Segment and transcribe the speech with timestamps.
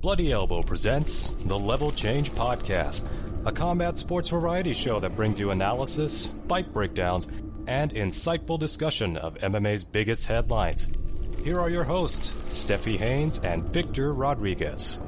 [0.00, 3.06] Bloody Elbow presents the Level Change Podcast,
[3.44, 7.28] a combat sports variety show that brings you analysis, fight breakdowns,
[7.66, 10.88] and insightful discussion of MMA's biggest headlines.
[11.44, 14.98] Here are your hosts, Stephie Haynes and Victor Rodriguez.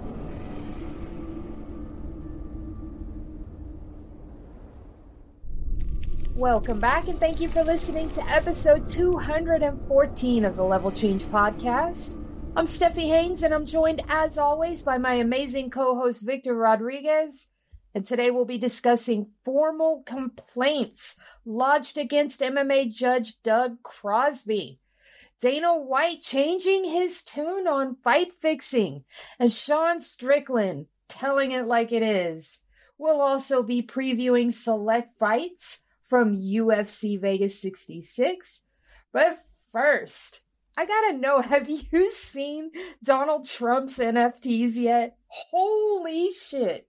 [6.35, 12.22] Welcome back, and thank you for listening to episode 214 of the Level Change Podcast.
[12.55, 17.49] I'm Stephie Haynes, and I'm joined, as always, by my amazing co host, Victor Rodriguez.
[17.95, 21.17] And today we'll be discussing formal complaints
[21.47, 24.79] lodged against MMA judge Doug Crosby.
[25.41, 29.05] Dana White changing his tune on fight fixing,
[29.39, 32.59] and Sean Strickland telling it like it is.
[32.99, 35.81] We'll also be previewing select fights
[36.11, 38.61] from UFC Vegas 66.
[39.11, 39.39] But
[39.73, 40.42] first,
[40.77, 42.71] I gotta know have you seen
[43.03, 45.17] Donald Trump's NFTs yet?
[45.29, 46.87] Holy shit.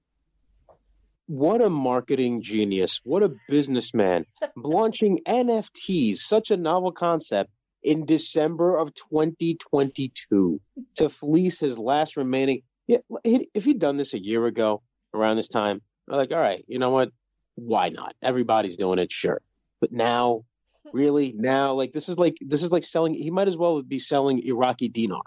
[1.27, 2.99] What a marketing genius.
[3.03, 4.25] What a businessman.
[4.55, 7.49] Launching NFTs, such a novel concept,
[7.81, 10.61] in December of 2022
[10.95, 12.61] to fleece his last remaining.
[12.87, 14.81] Yeah, if he'd done this a year ago
[15.13, 17.09] around this time, I'm like, all right, you know what?
[17.55, 18.15] why not?
[18.21, 19.41] Everybody's doing it, sure.
[19.79, 20.45] But now,
[20.91, 23.13] really, now, like this is like this is like selling.
[23.13, 25.21] He might as well be selling Iraqi dinar.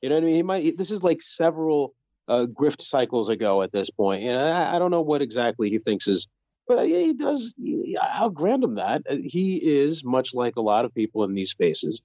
[0.00, 0.34] You know what I mean?
[0.34, 0.78] He might.
[0.78, 1.94] This is like several
[2.28, 4.24] uh, grift cycles ago at this point.
[4.24, 6.28] And I, I don't know what exactly he thinks is,
[6.66, 7.54] but yeah, he does.
[8.00, 11.50] I'll grant him that uh, he is much like a lot of people in these
[11.50, 12.00] spaces.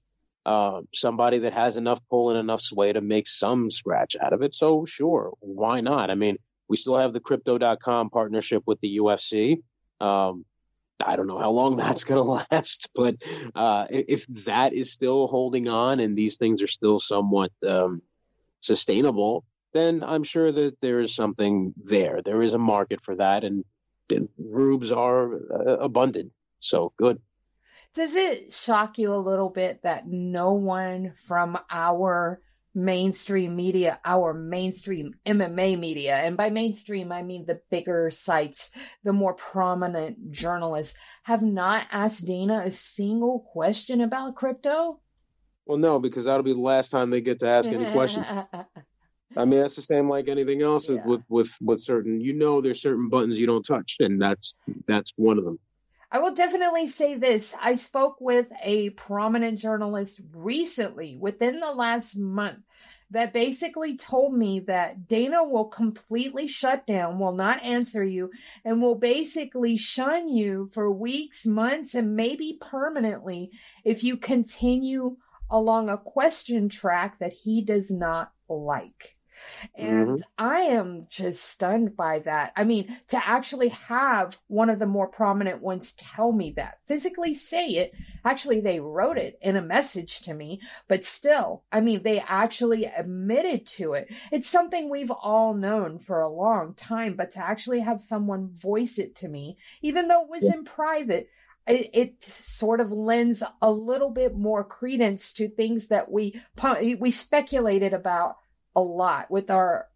[0.46, 4.42] Uh, somebody that has enough pull and enough sway to make some scratch out of
[4.42, 4.54] it.
[4.54, 6.10] So sure, why not?
[6.10, 6.38] I mean,
[6.68, 9.62] we still have the crypto.com partnership with the UFC.
[10.00, 10.44] Um,
[11.04, 13.16] I don't know how long that's going to last, but
[13.54, 18.02] uh, if that is still holding on and these things are still somewhat um,
[18.60, 22.20] sustainable, then I'm sure that there is something there.
[22.24, 23.64] There is a market for that, and,
[24.10, 26.32] and rubes are uh, abundant.
[26.60, 27.20] So good.
[27.94, 32.40] Does it shock you a little bit that no one from our
[32.74, 36.16] mainstream media, our mainstream MMA media.
[36.16, 38.70] And by mainstream, I mean the bigger sites,
[39.04, 45.00] the more prominent journalists have not asked Dana a single question about crypto.
[45.66, 48.24] Well, no, because that'll be the last time they get to ask any question.
[49.36, 51.04] I mean, that's the same like anything else yeah.
[51.04, 54.54] with, with, with certain, you know, there's certain buttons you don't touch, and that's,
[54.86, 55.58] that's one of them.
[56.10, 57.54] I will definitely say this.
[57.60, 62.60] I spoke with a prominent journalist recently, within the last month,
[63.10, 68.30] that basically told me that Dana will completely shut down, will not answer you,
[68.64, 73.50] and will basically shun you for weeks, months, and maybe permanently
[73.84, 75.16] if you continue
[75.50, 79.17] along a question track that he does not like.
[79.74, 80.44] And mm-hmm.
[80.44, 82.52] I am just stunned by that.
[82.56, 87.34] I mean, to actually have one of the more prominent ones tell me that, physically
[87.34, 87.94] say it.
[88.24, 92.84] Actually, they wrote it in a message to me, but still, I mean, they actually
[92.84, 94.08] admitted to it.
[94.32, 98.98] It's something we've all known for a long time, but to actually have someone voice
[98.98, 101.30] it to me, even though it was in private,
[101.68, 106.40] it, it, sort of lends a little bit more credence to things that we
[106.98, 108.36] we speculated about
[108.78, 109.88] a lot with our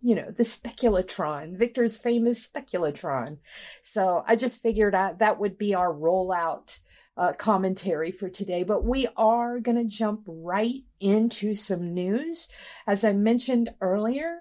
[0.00, 3.36] you know the speculatron victor's famous speculatron
[3.82, 6.78] so i just figured out that would be our rollout
[7.18, 12.48] uh, commentary for today but we are going to jump right into some news
[12.86, 14.38] as i mentioned earlier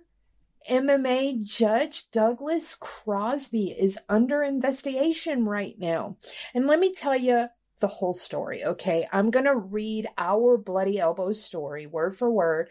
[0.69, 6.17] MMA judge Douglas Crosby is under investigation right now.
[6.53, 7.47] And let me tell you
[7.79, 9.07] the whole story, okay?
[9.11, 12.69] I'm going to read our Bloody Elbow story word for word,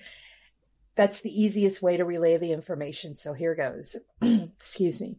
[0.99, 3.15] that's the easiest way to relay the information.
[3.15, 3.97] So here goes.
[4.21, 5.17] Excuse me.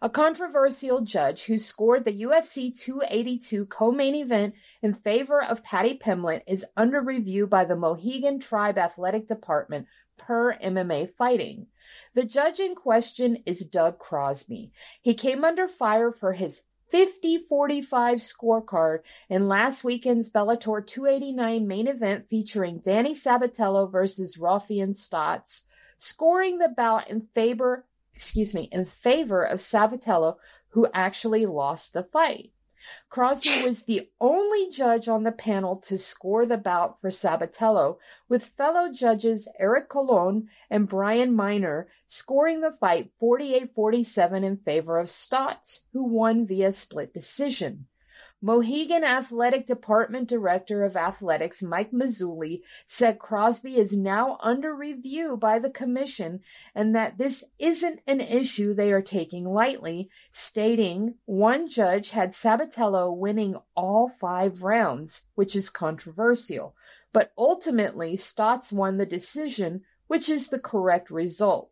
[0.00, 5.98] A controversial judge who scored the UFC 282 co main event in favor of Paddy
[5.98, 9.88] Pimblett is under review by the Mohegan Tribe Athletic Department
[10.18, 11.66] per MMA Fighting.
[12.14, 14.70] The judge in question is Doug Crosby.
[15.02, 16.62] He came under fire for his
[16.94, 24.96] 50 45 scorecard in last weekend's Bellator 289 main event featuring Danny Sabatello versus Raufeon
[24.96, 25.64] Stots,
[25.98, 30.36] scoring the bout in favor, excuse me, in favor of Sabatello,
[30.68, 32.52] who actually lost the fight.
[33.14, 38.46] Crosby was the only judge on the panel to score the bout for Sabatello, with
[38.56, 45.06] fellow judges Eric Colon and Brian Miner scoring the fight 48 47 in favor of
[45.06, 47.86] Stots, who won via split decision.
[48.46, 55.58] Mohegan Athletic Department Director of Athletics Mike Mazzulli said Crosby is now under review by
[55.58, 56.42] the commission
[56.74, 63.16] and that this isn't an issue they are taking lightly, stating one judge had Sabatello
[63.16, 66.76] winning all five rounds, which is controversial.
[67.14, 71.70] But ultimately, Stots won the decision, which is the correct result.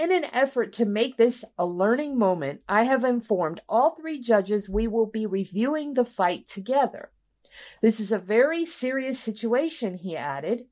[0.00, 4.66] In an effort to make this a learning moment, I have informed all three judges
[4.66, 7.10] we will be reviewing the fight together.
[7.82, 10.64] This is a very serious situation, he added.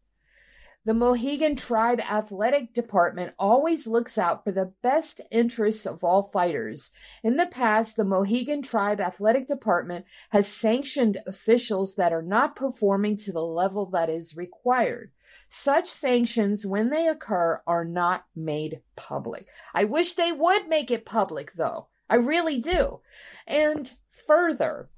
[0.86, 6.92] The Mohegan Tribe Athletic Department always looks out for the best interests of all fighters.
[7.22, 13.18] In the past, the Mohegan Tribe Athletic Department has sanctioned officials that are not performing
[13.18, 15.12] to the level that is required.
[15.50, 19.46] Such sanctions, when they occur, are not made public.
[19.74, 21.88] I wish they would make it public, though.
[22.08, 23.00] I really do.
[23.46, 23.90] And
[24.26, 24.88] further,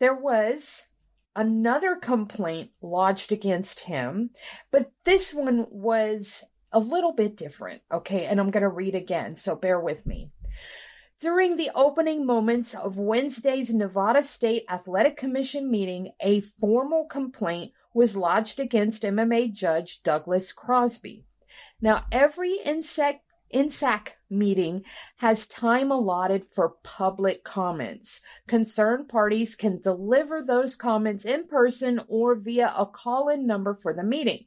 [0.00, 0.86] there was
[1.34, 4.30] another complaint lodged against him,
[4.70, 7.82] but this one was a little bit different.
[7.92, 10.30] Okay, and I'm going to read again, so bear with me.
[11.20, 18.16] During the opening moments of Wednesday's Nevada State Athletic Commission meeting, a formal complaint was
[18.16, 21.24] lodged against MMA judge Douglas Crosby.
[21.80, 23.24] Now, every insect
[23.54, 24.84] NSAC meeting
[25.16, 28.20] has time allotted for public comments.
[28.46, 33.94] Concerned parties can deliver those comments in person or via a call in number for
[33.94, 34.44] the meeting.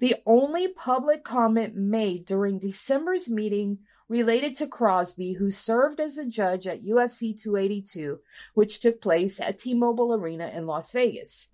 [0.00, 3.78] The only public comment made during December's meeting
[4.08, 8.20] related to Crosby, who served as a judge at UFC 282,
[8.52, 11.48] which took place at T Mobile Arena in Las Vegas.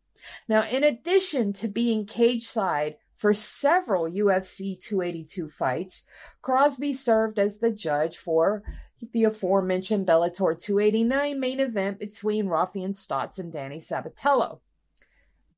[0.49, 6.05] Now, in addition to being cage side for several UFC 282 fights,
[6.43, 8.63] Crosby served as the judge for
[9.13, 14.61] the aforementioned Bellator 289 main event between Raufeon Stots and Danny Sabatello.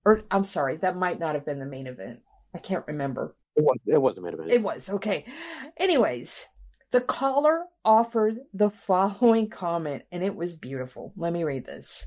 [0.05, 2.21] Or I'm sorry, that might not have been the main event.
[2.55, 3.35] I can't remember.
[3.57, 3.83] It was.
[3.87, 4.51] It was a main event.
[4.51, 5.25] It was okay.
[5.77, 6.49] Anyways,
[6.91, 11.13] the caller offered the following comment, and it was beautiful.
[11.17, 12.07] Let me read this.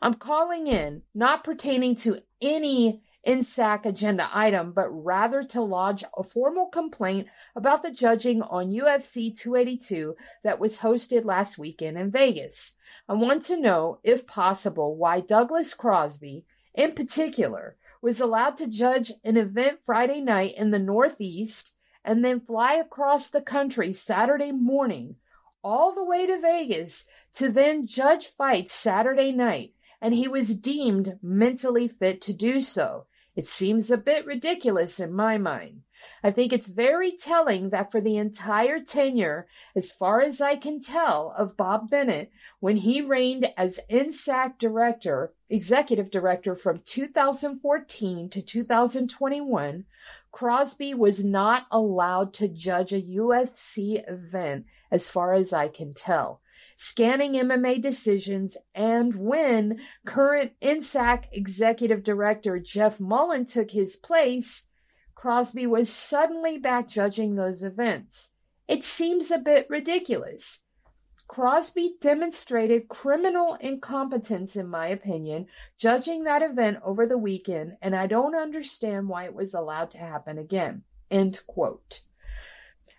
[0.00, 6.24] I'm calling in, not pertaining to any NSAC agenda item, but rather to lodge a
[6.24, 12.74] formal complaint about the judging on UFC 282 that was hosted last weekend in Vegas.
[13.08, 19.12] I want to know, if possible, why Douglas Crosby, in particular, was allowed to judge
[19.24, 21.74] an event Friday night in the Northeast
[22.04, 25.16] and then fly across the country Saturday morning
[25.62, 31.18] all the way to Vegas to then judge fights Saturday night, and he was deemed
[31.22, 33.06] mentally fit to do so.
[33.34, 35.82] It seems a bit ridiculous in my mind.
[36.24, 40.80] I think it's very telling that for the entire tenure, as far as I can
[40.80, 42.30] tell, of Bob Bennett,
[42.60, 49.84] when he reigned as NSAC director, executive director from 2014 to 2021,
[50.32, 56.40] Crosby was not allowed to judge a UFC event as far as I can tell.
[56.76, 64.66] Scanning MMA decisions, and when current NSAC executive director Jeff Mullen took his place,
[65.14, 68.30] Crosby was suddenly back judging those events.
[68.68, 70.60] It seems a bit ridiculous.
[71.28, 75.46] Crosby demonstrated criminal incompetence, in my opinion,
[75.78, 79.98] judging that event over the weekend, and I don't understand why it was allowed to
[79.98, 80.82] happen again.
[81.10, 82.02] End quote.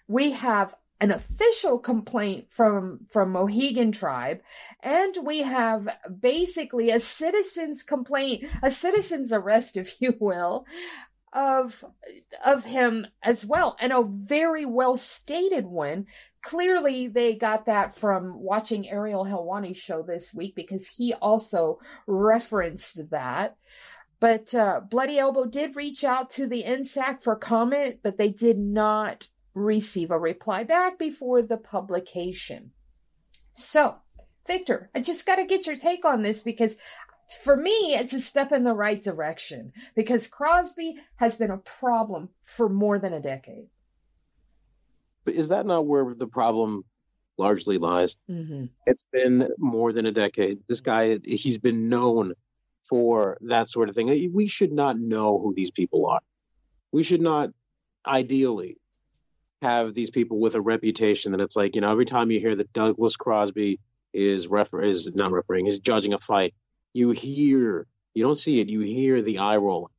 [0.08, 4.40] We have an official complaint from from Mohegan tribe.
[4.80, 5.90] And we have
[6.22, 10.66] basically a citizen's complaint a citizen's arrest if you will
[11.34, 11.84] of
[12.46, 13.76] of him as well.
[13.82, 16.06] And a very well stated one.
[16.42, 23.10] Clearly they got that from watching Ariel Helwani's show this week because he also referenced
[23.10, 23.58] that.
[24.22, 28.58] But uh, Bloody Elbow did reach out to the NSAC for comment, but they did
[28.58, 32.72] not receive a reply back before the publication.
[33.54, 33.96] So,
[34.48, 36.76] Victor, I just got to get your take on this because
[37.44, 42.30] for me, it's a step in the right direction because Crosby has been a problem
[42.46, 43.68] for more than a decade.
[45.26, 46.84] But is that not where the problem
[47.38, 48.18] largely lies?
[48.30, 48.66] Mm-hmm.
[48.86, 50.60] It's been more than a decade.
[50.68, 52.34] This guy, he's been known
[52.90, 54.32] for that sort of thing.
[54.34, 56.20] We should not know who these people are.
[56.92, 57.52] We should not,
[58.06, 58.78] ideally,
[59.64, 62.56] have these people with a reputation that it's like you know every time you hear
[62.56, 63.80] that Douglas Crosby
[64.14, 66.54] is refer is not refereeing is judging a fight,
[66.94, 69.92] you hear you don't see it you hear the eye rolling,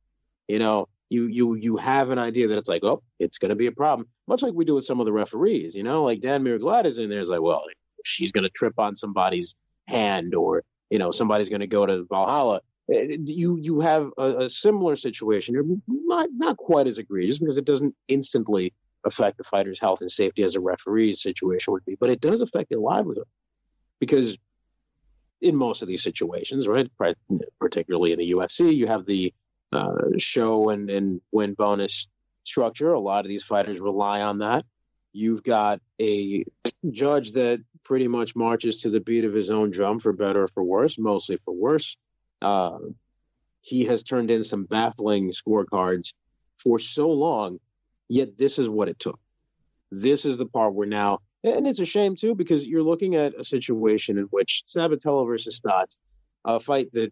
[0.47, 3.55] you know you you you have an idea that it's like oh it's going to
[3.55, 6.21] be a problem much like we do with some of the referees you know like
[6.21, 7.63] Dan Miragliotta is in there is like well
[8.05, 9.55] she's going to trip on somebody's
[9.87, 12.61] hand or you know somebody's going to go to Valhalla.
[12.93, 15.81] Eh, you you have a, a similar situation.
[15.87, 18.73] Not not quite as egregious because it doesn't instantly
[19.05, 22.41] affect the fighter's health and safety as a referee's situation would be, but it does
[22.41, 23.27] affect their livelihood
[23.99, 24.37] because
[25.41, 26.87] in most of these situations, right,
[27.59, 29.33] particularly in the UFC, you have the
[29.71, 32.07] uh, show and, and win bonus
[32.43, 32.93] structure.
[32.93, 34.65] A lot of these fighters rely on that.
[35.13, 36.45] You've got a
[36.89, 40.47] judge that pretty much marches to the beat of his own drum, for better or
[40.49, 41.97] for worse, mostly for worse.
[42.41, 42.79] Uh,
[43.61, 46.13] he has turned in some baffling scorecards
[46.57, 47.59] for so long,
[48.07, 49.19] yet this is what it took.
[49.91, 53.39] This is the part where now, and it's a shame too, because you're looking at
[53.39, 55.95] a situation in which Sabatello versus Stott,
[56.43, 57.11] a fight that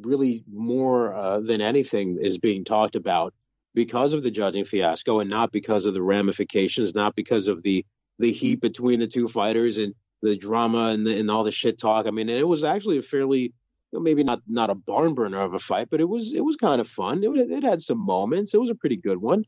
[0.00, 3.34] really more uh, than anything is being talked about
[3.74, 7.84] because of the judging fiasco and not because of the ramifications, not because of the
[8.18, 11.78] the heat between the two fighters and the drama and, the, and all the shit
[11.78, 12.06] talk.
[12.06, 13.52] I mean, it was actually a fairly
[13.92, 16.80] maybe not not a barn burner of a fight, but it was it was kind
[16.80, 17.22] of fun.
[17.22, 18.54] It, it had some moments.
[18.54, 19.44] It was a pretty good one.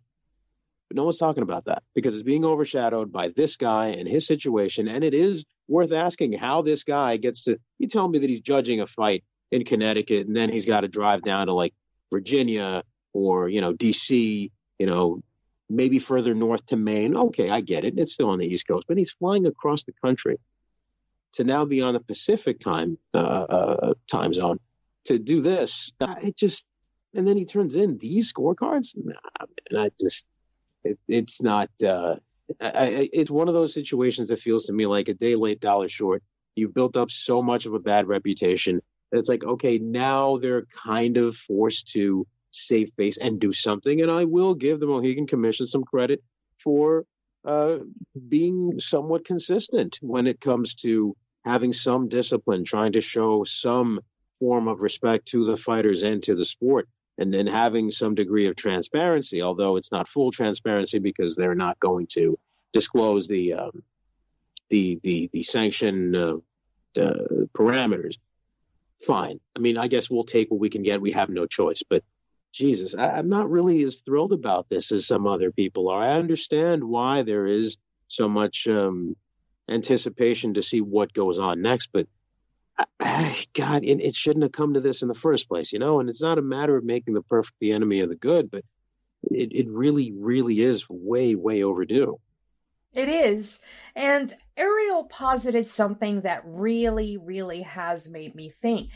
[0.89, 4.27] But no one's talking about that because it's being overshadowed by this guy and his
[4.27, 4.89] situation.
[4.89, 7.59] And it is worth asking how this guy gets to.
[7.79, 10.89] You tell me that he's judging a fight in Connecticut and then he's got to
[10.89, 11.75] drive down to like
[12.11, 15.23] Virginia or you know DC, you know
[15.71, 17.17] maybe further north to Maine.
[17.17, 17.95] Okay, I get it.
[17.97, 20.39] It's still on the East Coast, but he's flying across the country
[21.33, 24.61] to now be on the Pacific time uh, uh, time zone
[25.05, 25.93] to do this.
[26.01, 26.67] It just
[27.15, 29.15] and then he turns in these scorecards, nah,
[29.71, 30.25] and I just
[30.85, 31.71] it, it's not.
[31.83, 32.17] Uh,
[32.61, 35.61] I, I, it's one of those situations that feels to me like a day late,
[35.61, 36.23] dollar short.
[36.55, 38.81] You've built up so much of a bad reputation.
[39.11, 44.01] That it's like okay, now they're kind of forced to save face and do something.
[44.01, 46.23] And I will give the Mohegan Commission some credit
[46.63, 47.05] for
[47.45, 47.79] uh,
[48.29, 54.01] being somewhat consistent when it comes to having some discipline, trying to show some
[54.41, 56.89] form of respect to the fighters and to the sport,
[57.19, 61.79] and then having some degree of transparency, although it's not full transparency because they're not
[61.79, 62.39] going to
[62.73, 63.83] disclose the um,
[64.71, 66.37] the the the sanction uh,
[67.01, 68.17] uh, parameters.
[69.01, 69.41] Fine.
[69.57, 71.01] I mean, I guess we'll take what we can get.
[71.01, 72.03] We have no choice, but
[72.53, 76.01] Jesus, I, am not really as thrilled about this as some other people are.
[76.01, 79.17] I understand why there is so much um,
[79.69, 82.07] anticipation to see what goes on next, but
[83.55, 86.01] God, it, it, shouldn't have come to this in the first place, you know.
[86.01, 88.65] And it's not a matter of making the perfect the enemy of the good, but
[89.31, 92.19] it, it really, really is way, way overdue.
[92.93, 93.61] It is.
[93.97, 98.91] And Ariel posited something that really, really has made me think.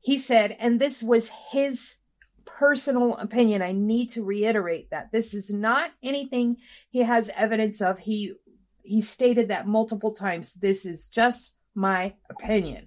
[0.00, 1.96] He said, and this was his
[2.44, 3.62] personal opinion.
[3.62, 6.56] I need to reiterate that this is not anything
[6.90, 7.98] he has evidence of.
[7.98, 8.34] He
[8.82, 10.54] he stated that multiple times.
[10.54, 12.86] This is just my opinion.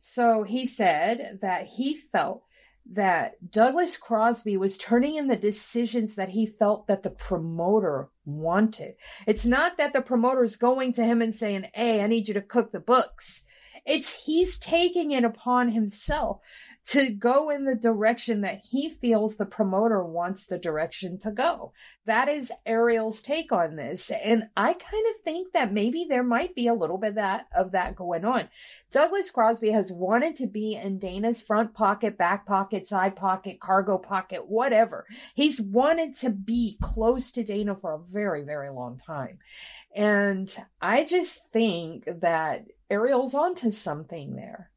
[0.00, 2.44] So he said that he felt
[2.92, 8.94] that Douglas Crosby was turning in the decisions that he felt that the promoter wanted.
[9.26, 12.34] It's not that the promoter is going to him and saying, Hey, I need you
[12.34, 13.44] to cook the books.
[13.86, 16.40] It's he's taking it upon himself
[16.86, 21.72] to go in the direction that he feels the promoter wants the direction to go.
[22.06, 24.10] That is Ariel's take on this.
[24.10, 27.46] And I kind of think that maybe there might be a little bit of that,
[27.56, 28.48] of that going on.
[28.90, 33.98] Douglas Crosby has wanted to be in Dana's front pocket, back pocket, side pocket, cargo
[33.98, 35.06] pocket, whatever.
[35.34, 39.38] He's wanted to be close to Dana for a very, very long time.
[39.94, 44.69] And I just think that Ariel's onto something there.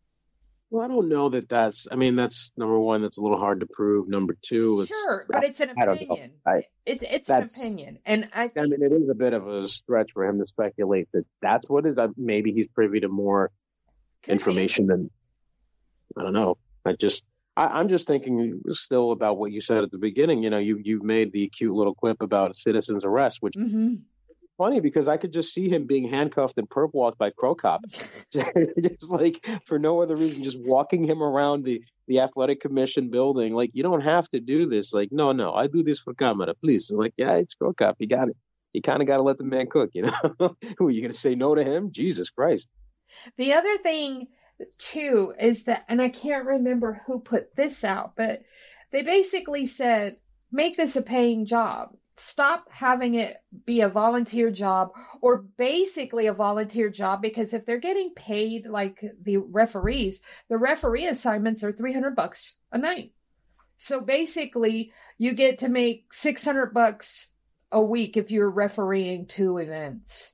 [0.73, 1.87] Well, I don't know that that's.
[1.91, 3.03] I mean, that's number one.
[3.03, 4.07] That's a little hard to prove.
[4.07, 6.31] Number two, it's, sure, but it's an opinion.
[6.47, 8.47] I, it's it's an opinion, and I.
[8.47, 11.27] Think, I mean, it is a bit of a stretch for him to speculate that
[11.43, 11.95] that's what is.
[12.17, 13.51] Maybe he's privy to more
[14.27, 14.93] information be.
[14.93, 15.11] than.
[16.17, 16.57] I don't know.
[16.83, 17.23] I just.
[17.55, 20.41] I, am just thinking still about what you said at the beginning.
[20.41, 23.97] You know, you you made the cute little quip about citizen's arrest, which mm-hmm
[24.57, 27.81] funny because I could just see him being handcuffed and perp walked by Cro Cop,
[28.31, 33.53] just like for no other reason, just walking him around the the athletic commission building.
[33.53, 34.93] Like you don't have to do this.
[34.93, 36.91] Like no, no, I do this for camera, please.
[36.91, 37.97] Like yeah, it's Cro Cop.
[37.99, 38.37] You got it.
[38.73, 39.91] You kind of got to let the man cook.
[39.93, 41.91] You know, who are you going to say no to him?
[41.91, 42.69] Jesus Christ.
[43.37, 44.27] The other thing
[44.77, 48.41] too is that, and I can't remember who put this out, but
[48.91, 50.17] they basically said
[50.51, 54.91] make this a paying job stop having it be a volunteer job
[55.21, 61.07] or basically a volunteer job because if they're getting paid like the referees the referee
[61.07, 63.13] assignments are 300 bucks a night.
[63.77, 67.29] So basically you get to make 600 bucks
[67.71, 70.32] a week if you're refereeing two events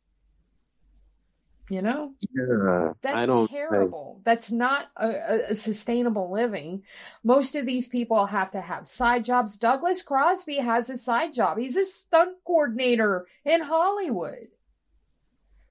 [1.70, 6.84] you know yeah that's terrible I, That's not a, a, sustainable living.
[7.24, 9.58] Most of these people have to have side jobs.
[9.58, 11.58] Douglas Crosby has a side job.
[11.58, 14.48] He's a stunt coordinator in Hollywood.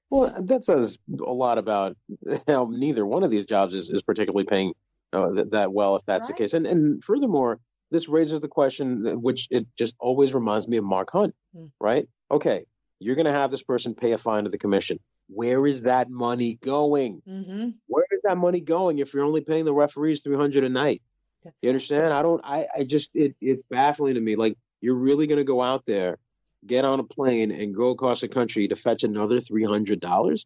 [0.09, 1.95] Well, that says a lot about
[2.47, 4.73] how neither one of these jobs is, is particularly paying
[5.13, 6.37] uh, that, that, well, if that's right.
[6.37, 6.53] the case.
[6.53, 7.59] And and furthermore,
[7.91, 11.69] this raises the question, which it just always reminds me of Mark Hunt, mm.
[11.79, 12.07] right?
[12.31, 12.65] Okay,
[12.99, 14.99] you're going to have this person pay a fine to the commission.
[15.31, 17.21] Where is that money going?
[17.27, 17.69] Mm-hmm.
[17.87, 21.01] Where is that money going if you're only paying the referees 300 a night?
[21.43, 22.13] That's you understand?
[22.13, 22.41] I don't.
[22.43, 22.67] I.
[22.75, 23.11] I just.
[23.13, 24.35] It, it's baffling to me.
[24.35, 26.17] Like you're really going to go out there
[26.65, 30.45] get on a plane and go across the country to fetch another three hundred dollars?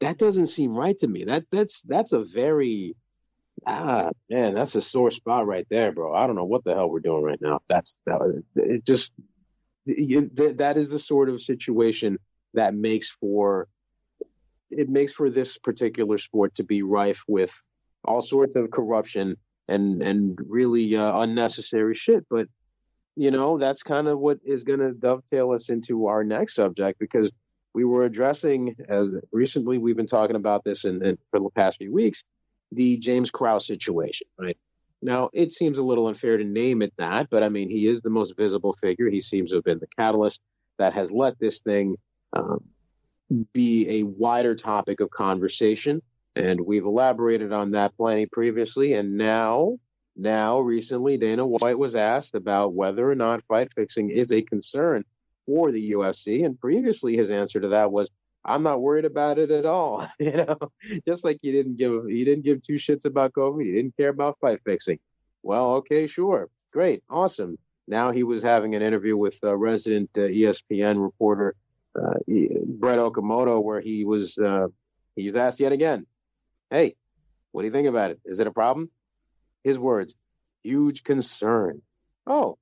[0.00, 1.24] That doesn't seem right to me.
[1.24, 2.96] That that's that's a very
[3.66, 6.14] ah man, that's a sore spot right there, bro.
[6.14, 7.60] I don't know what the hell we're doing right now.
[7.68, 8.42] That's that.
[8.56, 9.12] It just
[9.86, 12.18] it, that is the sort of situation
[12.54, 13.68] that makes for
[14.70, 17.52] it makes for this particular sport to be rife with
[18.04, 19.36] all sorts of corruption
[19.66, 22.26] and and really uh, unnecessary shit.
[22.30, 22.48] But
[23.16, 27.00] you know, that's kind of what is going to dovetail us into our next subject
[27.00, 27.30] because
[27.74, 31.92] we were addressing, as recently we've been talking about this in, for the past few
[31.92, 32.24] weeks,
[32.70, 34.56] the James Krause situation, right?
[35.02, 38.00] Now, it seems a little unfair to name it that, but I mean, he is
[38.00, 39.08] the most visible figure.
[39.08, 40.40] He seems to have been the catalyst
[40.78, 41.96] that has let this thing
[42.32, 42.64] um,
[43.52, 46.02] be a wider topic of conversation.
[46.36, 48.94] And we've elaborated on that plenty previously.
[48.94, 49.78] And now
[50.20, 55.04] now, recently, Dana White was asked about whether or not fight fixing is a concern
[55.46, 58.10] for the UFC, and previously his answer to that was,
[58.44, 60.56] "I'm not worried about it at all." you know,
[61.06, 64.08] just like he didn't give he didn't give two shits about COVID, he didn't care
[64.08, 64.98] about fight fixing.
[65.44, 67.56] Well, okay, sure, great, awesome.
[67.86, 71.54] Now he was having an interview with uh, resident uh, ESPN reporter
[71.98, 72.18] uh,
[72.66, 74.68] Brett Okamoto, where he was uh,
[75.16, 76.06] he was asked yet again,
[76.70, 76.96] "Hey,
[77.52, 78.20] what do you think about it?
[78.24, 78.90] Is it a problem?"
[79.64, 80.14] His words,
[80.62, 81.82] huge concern.
[82.26, 82.58] Oh,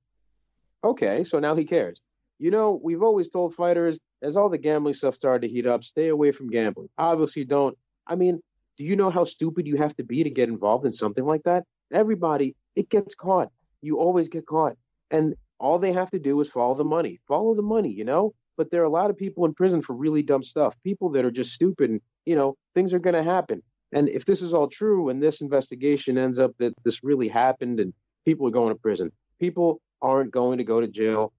[0.83, 1.23] okay.
[1.23, 2.01] So now he cares.
[2.39, 5.83] You know, we've always told fighters as all the gambling stuff started to heat up,
[5.83, 6.89] stay away from gambling.
[6.97, 7.77] Obviously, don't.
[8.05, 8.41] I mean,
[8.77, 11.43] do you know how stupid you have to be to get involved in something like
[11.43, 11.63] that?
[11.91, 13.49] Everybody, it gets caught.
[13.81, 14.77] You always get caught.
[15.09, 17.19] And all they have to do is follow the money.
[17.27, 18.33] Follow the money, you know?
[18.57, 20.75] But there are a lot of people in prison for really dumb stuff.
[20.83, 23.61] People that are just stupid and, you know, things are going to happen.
[23.93, 27.79] And if this is all true and this investigation ends up that this really happened
[27.79, 27.93] and
[28.25, 31.31] people are going to prison, people aren't going to go to jail.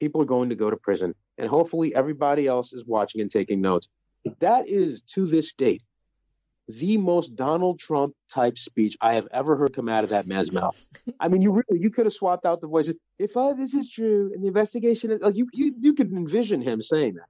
[0.00, 1.14] People are going to go to prison.
[1.38, 3.88] And hopefully everybody else is watching and taking notes.
[4.40, 5.82] That is to this date
[6.78, 10.52] the most Donald Trump type speech I have ever heard come out of that man's
[10.52, 10.82] mouth.
[11.20, 12.96] I mean, you really you could have swapped out the voices.
[13.18, 16.62] If all this is true and the investigation is like you you you could envision
[16.62, 17.26] him saying that.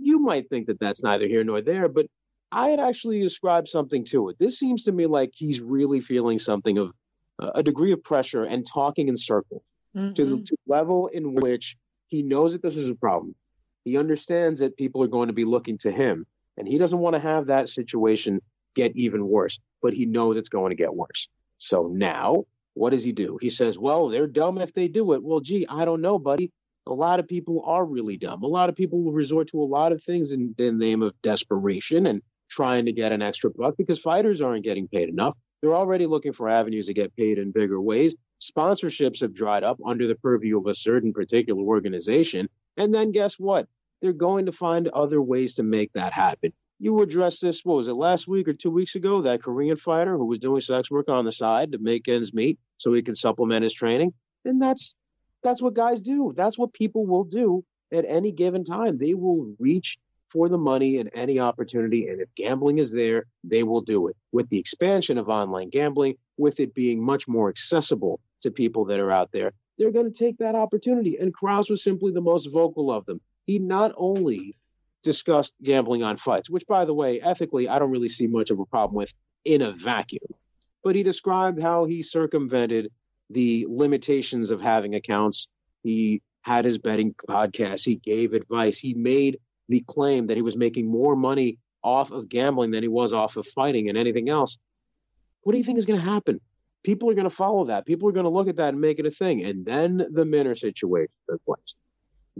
[0.00, 2.06] You might think that that's neither here nor there, but
[2.52, 4.38] I had actually ascribed something to it.
[4.38, 6.92] This seems to me like he's really feeling something of
[7.40, 9.62] uh, a degree of pressure and talking in circles
[9.96, 10.14] mm-hmm.
[10.14, 13.34] to the to level in which he knows that this is a problem.
[13.84, 17.14] He understands that people are going to be looking to him, and he doesn't want
[17.14, 18.40] to have that situation
[18.78, 21.28] get even worse, but he knows it's going to get worse.
[21.58, 23.38] So now, what does he do?
[23.40, 25.22] He says, Well, they're dumb if they do it.
[25.22, 26.52] Well, gee, I don't know, buddy.
[26.86, 28.42] A lot of people are really dumb.
[28.42, 31.20] A lot of people will resort to a lot of things in, the name of
[31.20, 35.36] desperation and trying to get an extra buck because fighters aren't getting paid enough.
[35.60, 38.14] They're already looking for avenues to get paid in bigger ways.
[38.40, 42.48] Sponsorships have dried up under the purview of a certain particular organization.
[42.76, 43.66] And then guess what?
[44.00, 46.52] They're going to find other ways to make that happen.
[46.80, 49.22] You addressed this, what was it, last week or two weeks ago?
[49.22, 52.58] That Korean fighter who was doing sex work on the side to make ends meet
[52.76, 54.12] so he can supplement his training.
[54.44, 54.94] And that's
[55.42, 56.32] that's what guys do.
[56.36, 58.98] That's what people will do at any given time.
[58.98, 59.98] They will reach
[60.30, 62.08] for the money and any opportunity.
[62.08, 64.16] And if gambling is there, they will do it.
[64.30, 69.00] With the expansion of online gambling, with it being much more accessible to people that
[69.00, 71.16] are out there, they're going to take that opportunity.
[71.16, 73.20] And Krause was simply the most vocal of them.
[73.46, 74.56] He not only
[75.08, 78.60] discussed gambling on fights, which, by the way, ethically, I don't really see much of
[78.60, 79.10] a problem with
[79.44, 80.28] in a vacuum,
[80.84, 82.90] but he described how he circumvented
[83.30, 85.48] the limitations of having accounts.
[85.82, 87.84] He had his betting podcast.
[87.84, 88.78] He gave advice.
[88.78, 89.38] He made
[89.70, 93.38] the claim that he was making more money off of gambling than he was off
[93.38, 94.58] of fighting and anything else,
[95.42, 96.40] what do you think is going to happen?
[96.82, 97.86] People are going to follow that.
[97.86, 99.44] People are going to look at that and make it a thing.
[99.44, 101.74] And then the Minner situation took place.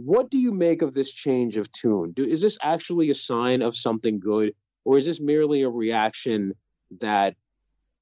[0.05, 2.13] What do you make of this change of tune?
[2.15, 4.53] Do, is this actually a sign of something good,
[4.85, 6.53] or is this merely a reaction
[7.01, 7.35] that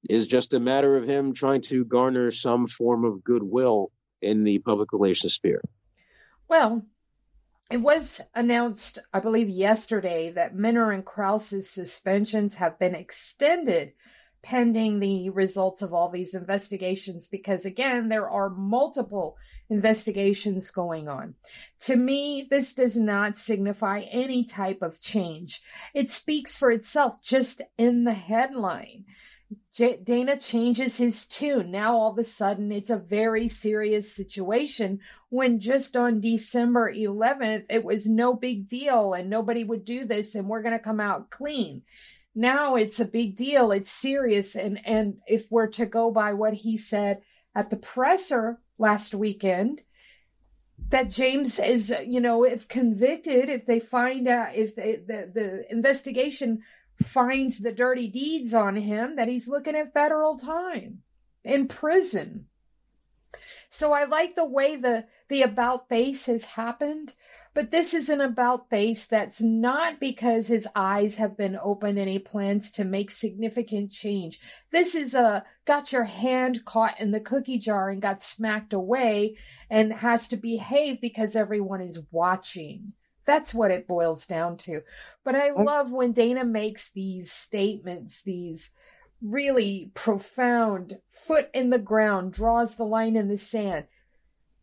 [0.08, 3.90] is just a matter of him trying to garner some form of goodwill
[4.22, 5.60] in the public relations sphere?
[6.46, 6.86] Well,
[7.68, 13.92] it was announced, I believe, yesterday that Minner and Krause's suspensions have been extended
[14.40, 19.36] pending the results of all these investigations because, again, there are multiple
[19.70, 21.34] investigations going on.
[21.80, 25.62] To me, this does not signify any type of change.
[25.94, 29.04] It speaks for itself just in the headline.
[29.72, 31.70] J- Dana changes his tune.
[31.70, 35.00] Now, all of a sudden, it's a very serious situation
[35.30, 40.34] when just on December 11th, it was no big deal and nobody would do this
[40.34, 41.82] and we're going to come out clean.
[42.34, 43.72] Now it's a big deal.
[43.72, 44.54] It's serious.
[44.54, 47.22] And, and if we're to go by what he said
[47.54, 49.82] at the presser last weekend,
[50.90, 55.70] that James is, you know, if convicted, if they find out, if they, the, the
[55.70, 56.62] investigation
[57.02, 61.02] finds the dirty deeds on him, that he's looking at federal time
[61.44, 62.46] in prison.
[63.70, 67.14] So I like the way the the about face has happened,
[67.58, 72.08] but this is an about face that's not because his eyes have been opened and
[72.08, 74.38] he plans to make significant change.
[74.70, 79.38] This is a got your hand caught in the cookie jar and got smacked away
[79.68, 82.92] and has to behave because everyone is watching.
[83.24, 84.82] That's what it boils down to.
[85.24, 85.60] But I oh.
[85.60, 88.70] love when Dana makes these statements, these
[89.20, 93.86] really profound foot in the ground, draws the line in the sand.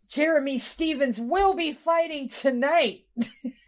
[0.07, 3.05] Jeremy Stephens will be fighting tonight.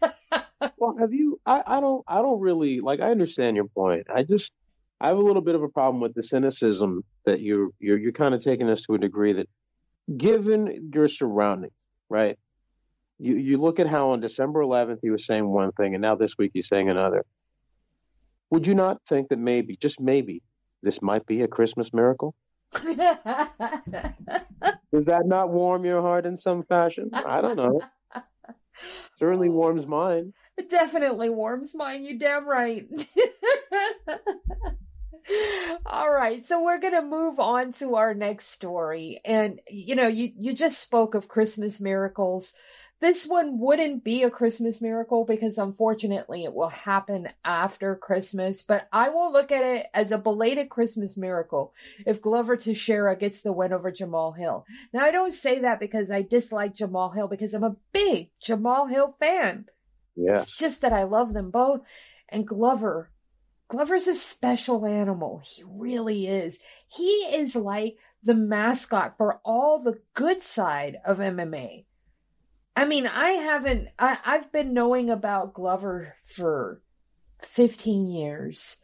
[0.76, 1.40] well, have you?
[1.44, 2.04] I, I don't.
[2.06, 3.00] I don't really like.
[3.00, 4.06] I understand your point.
[4.14, 4.52] I just.
[5.00, 8.12] I have a little bit of a problem with the cynicism that you're you're you're
[8.12, 9.48] kind of taking us to a degree that,
[10.16, 11.72] given your surroundings,
[12.08, 12.36] right?
[13.18, 16.16] You you look at how on December 11th he was saying one thing, and now
[16.16, 17.24] this week he's saying another.
[18.50, 20.42] Would you not think that maybe, just maybe,
[20.82, 22.34] this might be a Christmas miracle?
[24.92, 27.10] Does that not warm your heart in some fashion?
[27.12, 27.80] I don't know.
[29.16, 29.52] Certainly oh.
[29.52, 30.32] warms mine.
[30.56, 32.04] It definitely warms mine.
[32.04, 32.88] You damn right.
[35.86, 39.20] All right, so we're going to move on to our next story.
[39.24, 42.54] And you know, you you just spoke of Christmas miracles.
[43.00, 48.88] This one wouldn't be a Christmas miracle because unfortunately it will happen after Christmas, but
[48.92, 51.72] I will look at it as a belated Christmas miracle
[52.06, 54.66] if Glover Teixeira gets the win over Jamahal Hill.
[54.92, 58.90] Now, I don't say that because I dislike Jamahal Hill because I'm a big Jamahal
[58.90, 59.66] Hill fan.
[60.16, 60.40] Yeah.
[60.40, 61.82] It's just that I love them both.
[62.28, 63.10] And Glover,
[63.68, 65.40] Glover's a special animal.
[65.44, 66.58] He really is.
[66.88, 71.84] He is like the mascot for all the good side of MMA.
[72.78, 76.80] I mean, I haven't, I, I've been knowing about Glover for
[77.42, 78.76] 15 years.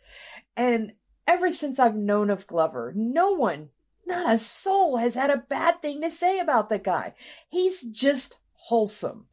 [0.57, 0.95] And
[1.29, 3.69] ever since I've known of Glover, no one,
[4.05, 7.15] not a soul has had a bad thing to say about the guy.
[7.49, 9.27] He's just wholesome.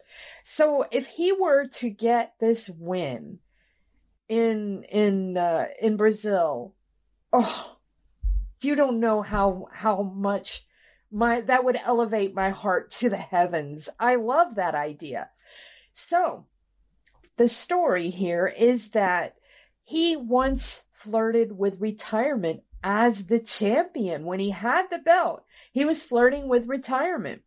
[0.44, 3.40] So if he were to get this win
[4.30, 6.76] in in uh, in Brazil,
[7.34, 7.78] oh,
[8.60, 10.68] you don't know how how much
[11.12, 13.90] my that would elevate my heart to the heavens.
[14.00, 15.30] I love that idea.
[15.94, 16.46] So,
[17.38, 19.36] the story here is that
[19.84, 25.44] he once flirted with retirement as the champion when he had the belt.
[25.72, 27.42] He was flirting with retirement.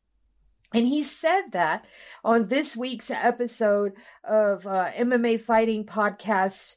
[0.74, 1.84] And he said that
[2.24, 3.92] on this week's episode
[4.24, 6.74] of uh, MMA Fighting Podcast.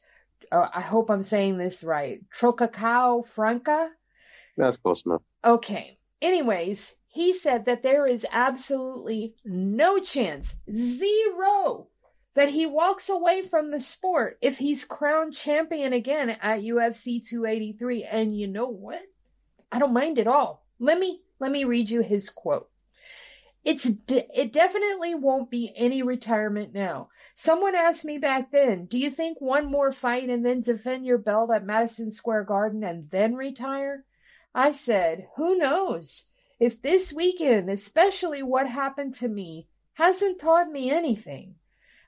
[0.52, 2.20] Uh, I hope I'm saying this right.
[2.30, 3.90] Trocacao Franca?
[4.56, 5.22] That's close enough.
[5.44, 5.97] Okay.
[6.20, 11.88] Anyways, he said that there is absolutely no chance, zero,
[12.34, 18.04] that he walks away from the sport if he's crowned champion again at UFC 283.
[18.04, 19.02] And you know what?
[19.72, 20.64] I don't mind at all.
[20.78, 22.70] Let me let me read you his quote.
[23.64, 27.10] It's de- it definitely won't be any retirement now.
[27.34, 31.18] Someone asked me back then, "Do you think one more fight and then defend your
[31.18, 34.04] belt at Madison Square Garden and then retire?"
[34.54, 36.26] I said, Who knows?
[36.58, 41.56] If this weekend, especially what happened to me, hasn't taught me anything,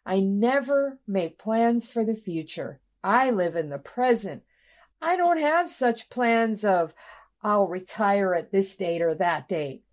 [0.04, 2.80] I never make plans for the future.
[3.04, 4.42] I live in the present.
[5.02, 6.94] I don't have such plans of,
[7.42, 9.84] I'll retire at this date or that date.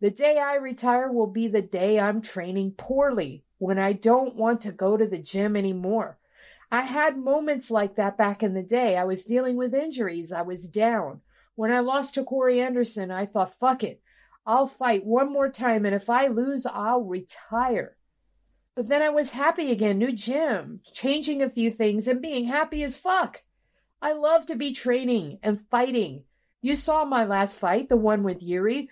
[0.00, 4.60] The day I retire will be the day I'm training poorly, when I don't want
[4.62, 6.18] to go to the gym anymore.
[6.70, 8.96] I had moments like that back in the day.
[8.96, 10.32] I was dealing with injuries.
[10.32, 11.20] I was down.
[11.56, 14.00] When I lost to Corey Anderson, I thought, fuck it.
[14.46, 17.96] I'll fight one more time, and if I lose, I'll retire.
[18.76, 22.84] But then I was happy again, new gym, changing a few things, and being happy
[22.84, 23.42] as fuck.
[24.02, 26.24] I love to be training and fighting.
[26.60, 28.90] You saw my last fight, the one with Yuri.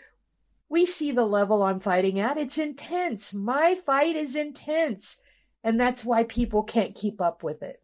[0.70, 2.38] We see the level I'm fighting at.
[2.38, 3.34] It's intense.
[3.34, 5.20] My fight is intense.
[5.62, 7.82] And that's why people can't keep up with it.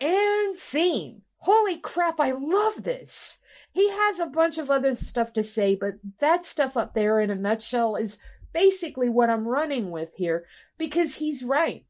[0.00, 1.23] And scene.
[1.44, 3.36] Holy crap, I love this.
[3.70, 7.28] He has a bunch of other stuff to say, but that stuff up there in
[7.28, 8.18] a nutshell is
[8.54, 10.46] basically what I'm running with here
[10.78, 11.84] because he's right.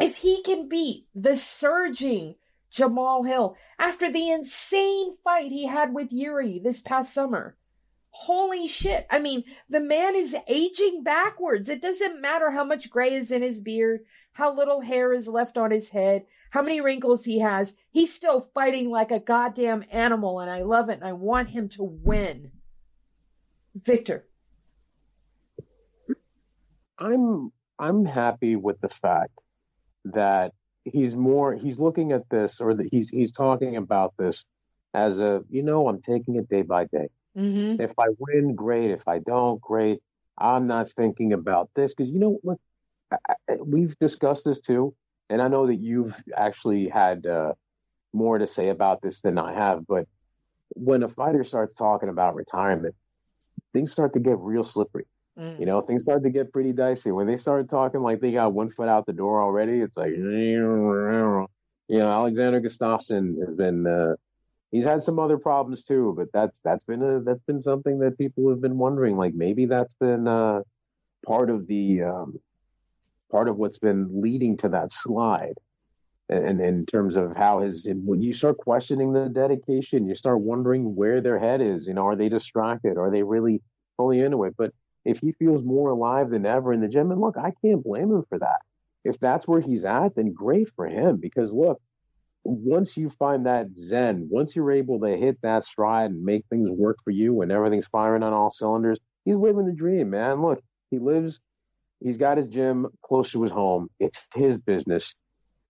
[0.00, 2.34] If he can beat the surging
[2.74, 7.54] Jamahal Hill after the insane fight he had with Yuri this past summer,
[8.10, 9.06] holy shit.
[9.08, 11.68] I mean, the man is aging backwards.
[11.68, 14.00] It doesn't matter how much gray is in his beard,
[14.32, 17.76] how little hair is left on his head, how many wrinkles he has.
[17.90, 21.68] He's still fighting like a goddamn animal, and I love it, and I want him
[21.70, 22.50] to win.
[23.74, 24.26] Victor.
[26.98, 29.38] I'm I'm happy with the fact
[30.06, 30.52] that
[30.84, 34.44] he's more he's looking at this or that he's he's talking about this
[34.92, 37.08] as a you know I'm taking it day by day.
[37.36, 37.80] Mm-hmm.
[37.80, 38.90] If I win, great.
[38.90, 40.00] If I don't, great.
[40.36, 42.58] I'm not thinking about this because you know what?
[43.58, 44.94] we've discussed this too,
[45.30, 47.54] and I know that you've actually had uh,
[48.12, 49.86] more to say about this than I have.
[49.86, 50.06] But
[50.74, 52.96] when a fighter starts talking about retirement,
[53.72, 55.06] things start to get real slippery.
[55.38, 55.60] Mm.
[55.60, 57.12] You know, things start to get pretty dicey.
[57.12, 60.10] When they start talking like they got one foot out the door already, it's like,
[61.88, 64.16] you know, Alexander Gustafsson has been, uh,
[64.72, 68.18] he's had some other problems too, but that's that's been a that's been something that
[68.18, 69.16] people have been wondering.
[69.16, 70.62] Like maybe that's been uh,
[71.24, 72.40] part of the um,
[73.30, 75.54] part of what's been leading to that slide.
[76.28, 80.94] And in terms of how his, when you start questioning the dedication, you start wondering
[80.94, 81.88] where their head is.
[81.88, 82.96] You know, are they distracted?
[82.98, 83.62] Are they really
[83.96, 84.54] fully into it?
[84.56, 84.72] But
[85.04, 88.12] if he feels more alive than ever in the gym, and look, I can't blame
[88.12, 88.60] him for that.
[89.04, 91.16] If that's where he's at, then great for him.
[91.16, 91.80] Because look,
[92.44, 96.70] once you find that zen, once you're able to hit that stride and make things
[96.70, 100.42] work for you and everything's firing on all cylinders, he's living the dream, man.
[100.42, 101.40] Look, he lives,
[102.02, 103.88] he's got his gym close to his home.
[103.98, 105.14] It's his business.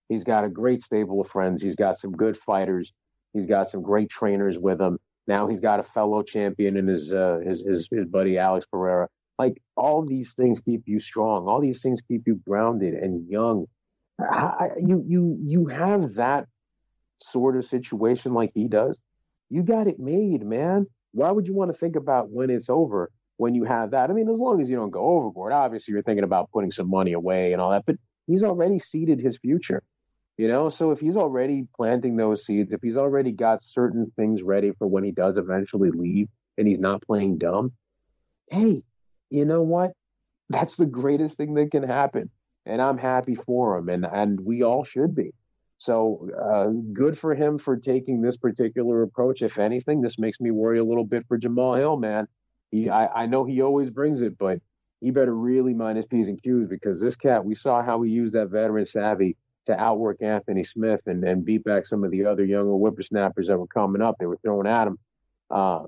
[0.09, 1.61] He's got a great stable of friends.
[1.61, 2.91] He's got some good fighters.
[3.33, 4.97] He's got some great trainers with him.
[5.27, 9.07] Now he's got a fellow champion in his uh, his, his his buddy Alex Pereira.
[9.39, 11.47] Like all these things keep you strong.
[11.47, 13.67] All these things keep you grounded and young.
[14.19, 16.47] I, you you you have that
[17.17, 18.99] sort of situation like he does.
[19.49, 20.87] You got it made, man.
[21.13, 23.11] Why would you want to think about when it's over
[23.41, 24.11] when you have that?
[24.11, 25.51] I mean, as long as you don't go overboard.
[25.51, 27.95] Obviously, you're thinking about putting some money away and all that, but
[28.27, 29.81] he's already seeded his future.
[30.37, 34.43] You know, so if he's already planting those seeds, if he's already got certain things
[34.43, 37.71] ready for when he does eventually leave and he's not playing dumb,
[38.51, 38.83] hey,
[39.31, 39.91] you know what?
[40.49, 42.29] That's the greatest thing that can happen.
[42.67, 45.31] And I'm happy for him, and, and we all should be.
[45.79, 49.41] So uh, good for him for taking this particular approach.
[49.41, 52.27] If anything, this makes me worry a little bit for Jamahal Hill, man.
[52.71, 54.59] He, I, I know he always brings it, but
[55.01, 58.11] he better really mind his P's and Q's because this cat, we saw how he
[58.11, 62.25] used that veteran savvy to outwork Anthony Smith and, and beat back some of the
[62.25, 64.15] other younger whippersnappers that were coming up.
[64.19, 64.97] They were throwing at him.
[65.49, 65.83] Uh,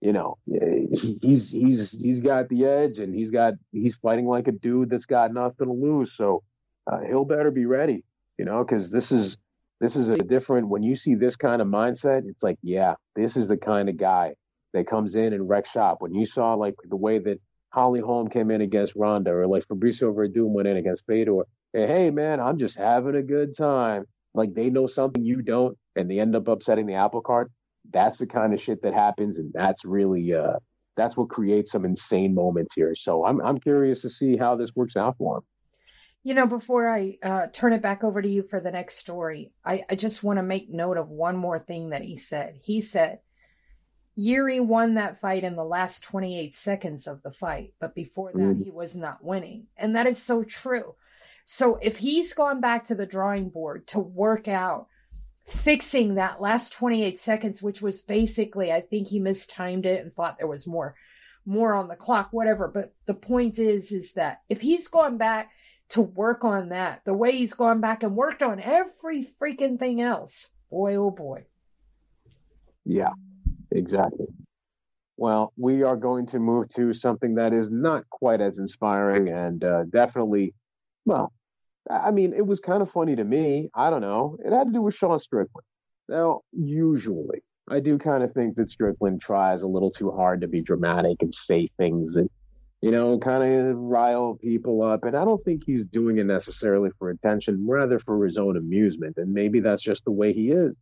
[0.00, 4.52] you know, he's he's he's got the edge, and he's got he's fighting like a
[4.52, 6.12] dude that's got nothing to lose.
[6.12, 6.42] So
[6.90, 8.04] uh, he'll better be ready,
[8.36, 9.36] you know, because this is
[9.80, 10.68] this is a different.
[10.68, 13.96] When you see this kind of mindset, it's like, yeah, this is the kind of
[13.96, 14.34] guy
[14.72, 15.98] that comes in and wrecks shop.
[16.00, 19.66] When you saw like the way that Holly Holm came in against Ronda, or like
[19.66, 24.04] Fabricio Werdum went in against Fedor, hey man, I'm just having a good time.
[24.34, 27.50] Like they know something you don't, and they end up upsetting the apple cart
[27.90, 30.58] that's the kind of shit that happens, and that's really uh,
[30.96, 32.94] that's what creates some insane moments here.
[32.94, 35.42] So I'm I'm curious to see how this works out for him.
[36.24, 39.50] You know, before I uh, turn it back over to you for the next story,
[39.64, 42.60] I, I just want to make note of one more thing that he said.
[42.62, 43.18] He said
[44.14, 48.40] Yuri won that fight in the last 28 seconds of the fight, but before that,
[48.40, 48.64] mm.
[48.64, 49.66] he was not winning.
[49.76, 50.94] And that is so true.
[51.44, 54.88] So if he's gone back to the drawing board to work out
[55.46, 60.38] fixing that last 28 seconds, which was basically, I think he mistimed it and thought
[60.38, 60.94] there was more,
[61.44, 62.68] more on the clock, whatever.
[62.68, 65.50] But the point is, is that if he's gone back
[65.90, 70.00] to work on that, the way he's gone back and worked on every freaking thing
[70.00, 71.44] else, boy, oh boy.
[72.84, 73.10] Yeah,
[73.74, 74.26] exactly.
[75.16, 79.62] Well, we are going to move to something that is not quite as inspiring and
[79.62, 80.54] uh, definitely,
[81.04, 81.32] well,
[81.90, 83.70] I mean, it was kind of funny to me.
[83.74, 84.36] I don't know.
[84.44, 85.64] It had to do with Sean Strickland.
[86.08, 90.48] Now, usually, I do kind of think that Strickland tries a little too hard to
[90.48, 92.28] be dramatic and say things and,
[92.80, 95.04] you know, kind of rile people up.
[95.04, 99.16] And I don't think he's doing it necessarily for attention, rather for his own amusement.
[99.18, 100.74] And maybe that's just the way he is.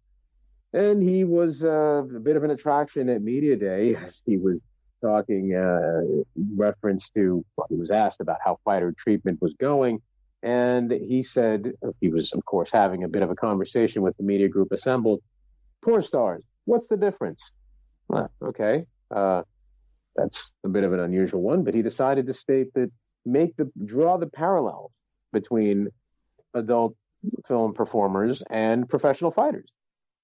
[0.73, 4.59] And he was uh, a bit of an attraction at Media Day as he was
[5.03, 6.23] talking uh,
[6.57, 10.01] reference to, he was asked about how fighter treatment was going
[10.43, 14.23] And he said, he was, of course, having a bit of a conversation with the
[14.23, 15.21] media group assembled.
[15.83, 17.53] Porn stars, what's the difference?
[18.09, 18.87] Well, okay.
[19.15, 19.43] Uh,
[20.17, 22.91] that's a bit of an unusual one, but he decided to state that
[23.27, 24.93] make the draw the parallels
[25.33, 25.89] between
[26.55, 26.97] adult
[27.47, 29.71] film performers and professional fighters.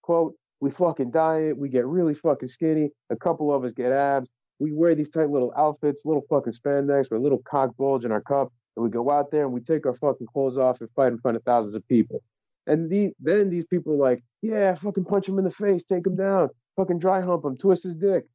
[0.06, 4.28] Quote, we fucking diet, we get really fucking skinny, a couple of us get abs,
[4.60, 8.12] we wear these tight little outfits, little fucking spandex, with a little cock bulge in
[8.12, 10.88] our cup, and we go out there and we take our fucking clothes off and
[10.94, 12.22] fight in front of thousands of people.
[12.68, 16.06] And the, then these people are like, yeah, fucking punch him in the face, take
[16.06, 18.26] him down, fucking dry hump him, twist his dick.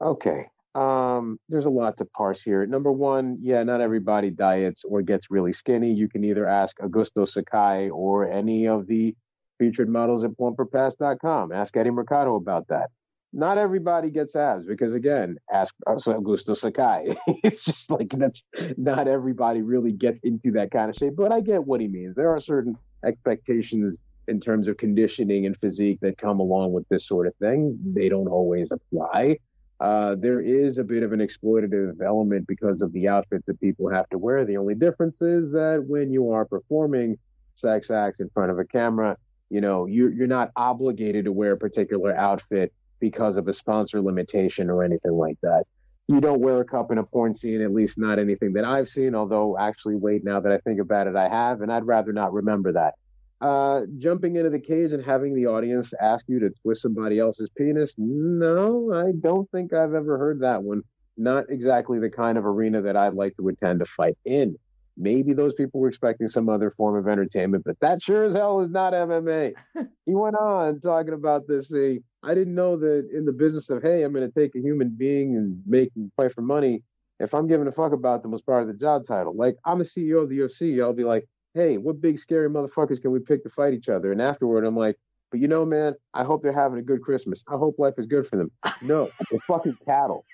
[0.00, 2.64] Okay, um, there's a lot to parse here.
[2.64, 5.92] Number one, yeah, not everybody diets or gets really skinny.
[5.92, 9.16] You can either ask Augusto Sakai or any of the
[9.62, 11.52] featured models at plumperpass.com.
[11.52, 12.90] Ask Eddie Mercado about that.
[13.32, 17.16] Not everybody gets abs because, again, ask Augusto Sakai.
[17.44, 18.42] it's just like that's
[18.76, 21.14] not everybody really gets into that kind of shape.
[21.16, 22.16] But I get what he means.
[22.16, 23.96] There are certain expectations
[24.26, 27.78] in terms of conditioning and physique that come along with this sort of thing.
[27.94, 29.38] They don't always apply.
[29.78, 33.88] Uh, there is a bit of an exploitative element because of the outfits that people
[33.88, 34.44] have to wear.
[34.44, 37.16] The only difference is that when you are performing
[37.54, 39.16] sex acts in front of a camera,
[39.52, 44.00] you know, you're, you're not obligated to wear a particular outfit because of a sponsor
[44.00, 45.64] limitation or anything like that.
[46.08, 48.88] You don't wear a cup in a porn scene, at least not anything that I've
[48.88, 52.14] seen, although actually, wait, now that I think about it, I have, and I'd rather
[52.14, 52.94] not remember that.
[53.42, 57.50] Uh, jumping into the cage and having the audience ask you to twist somebody else's
[57.54, 57.94] penis?
[57.98, 60.80] No, I don't think I've ever heard that one.
[61.18, 64.56] Not exactly the kind of arena that I'd like to attend a fight in.
[64.96, 68.60] Maybe those people were expecting some other form of entertainment, but that sure as hell
[68.60, 69.54] is not MMA.
[70.06, 71.68] he went on talking about this.
[71.68, 74.60] Say, I didn't know that in the business of, hey, I'm going to take a
[74.60, 76.82] human being and make them fight for money.
[77.20, 79.80] If I'm giving a fuck about them as part of the job title, like I'm
[79.80, 83.20] a CEO of the UFC, I'll be like, hey, what big scary motherfuckers can we
[83.20, 84.12] pick to fight each other?
[84.12, 84.96] And afterward, I'm like,
[85.30, 87.42] but you know, man, I hope they're having a good Christmas.
[87.48, 88.50] I hope life is good for them.
[88.82, 90.24] No, they're fucking cattle.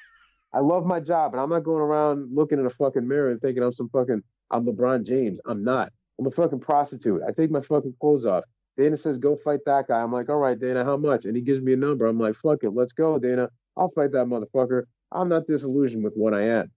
[0.55, 3.41] I love my job, and I'm not going around looking in a fucking mirror and
[3.41, 5.41] thinking I'm some fucking I'm LeBron James.
[5.47, 5.93] I'm not.
[6.19, 7.23] I'm a fucking prostitute.
[7.27, 8.45] I take my fucking clothes off.
[8.77, 10.01] Dana says, go fight that guy.
[10.01, 11.25] I'm like, all right, Dana, how much?
[11.25, 12.07] And he gives me a number.
[12.07, 13.49] I'm like, fuck it, let's go, Dana.
[13.77, 14.83] I'll fight that motherfucker.
[15.13, 16.71] I'm not disillusioned with what I am.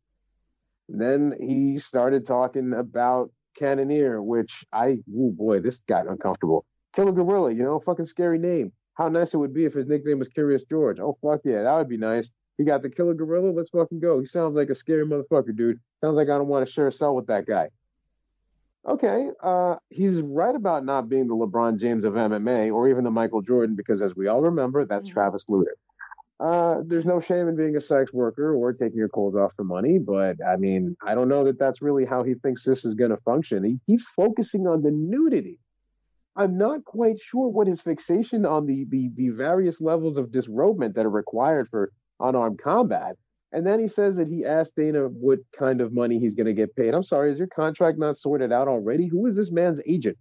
[0.89, 6.65] Then he started talking about Cannonier, which I, oh boy, this got uncomfortable.
[6.93, 8.71] Killer Gorilla, you know, fucking scary name.
[8.95, 10.99] How nice it would be if his nickname was Curious George.
[10.99, 12.29] Oh, fuck yeah, that would be nice.
[12.61, 14.19] He got the Killer Gorilla, let's fucking go.
[14.19, 15.79] He sounds like a scary motherfucker, dude.
[15.99, 17.69] Sounds like I don't want to share a cell with that guy.
[18.87, 23.09] Okay, uh, he's right about not being the LeBron James of MMA or even the
[23.09, 25.15] Michael Jordan, because as we all remember, that's mm-hmm.
[25.15, 25.75] Travis Lutter.
[26.39, 29.63] Uh, there's no shame in being a sex worker or taking your clothes off for
[29.63, 32.93] money, but I mean, I don't know that that's really how he thinks this is
[32.93, 33.63] going to function.
[33.63, 35.57] He, he's focusing on the nudity.
[36.35, 40.93] I'm not quite sure what his fixation on the, the the various levels of disrobement
[40.93, 41.91] that are required for
[42.21, 43.15] unarmed combat.
[43.53, 46.53] And then he says that he asked Dana what kind of money he's going to
[46.53, 46.93] get paid.
[46.93, 49.07] I'm sorry, is your contract not sorted out already?
[49.07, 50.17] Who is this man's agent?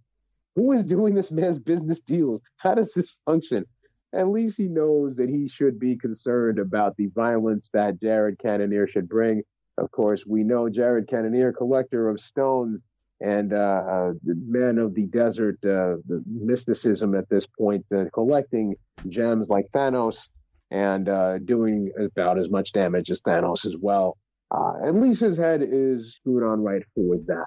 [0.55, 2.41] Who is doing this man's business deals?
[2.57, 3.65] How does this function?
[4.13, 8.87] at least he knows that he should be concerned about the violence that Jared Cannonier
[8.87, 9.41] should bring.
[9.77, 12.81] Of course, we know Jared Cannonier, collector of stones
[13.21, 18.75] and uh, uh, man of the desert, uh, the mysticism at this point, uh, collecting
[19.07, 20.27] gems like Thanos
[20.71, 24.17] and uh, doing about as much damage as Thanos as well.
[24.49, 27.45] Uh, at least his head is screwed on right for that.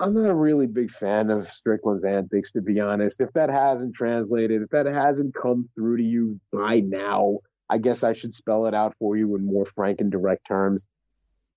[0.00, 3.20] I'm not a really big fan of Strickland's antics, to be honest.
[3.20, 8.04] If that hasn't translated, if that hasn't come through to you by now, I guess
[8.04, 10.84] I should spell it out for you in more frank and direct terms.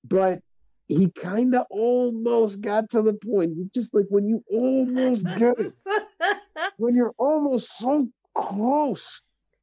[0.04, 0.40] But
[0.88, 3.72] he kind of almost got to the point.
[3.74, 5.74] Just like when you almost get it,
[6.78, 9.22] when you're almost so close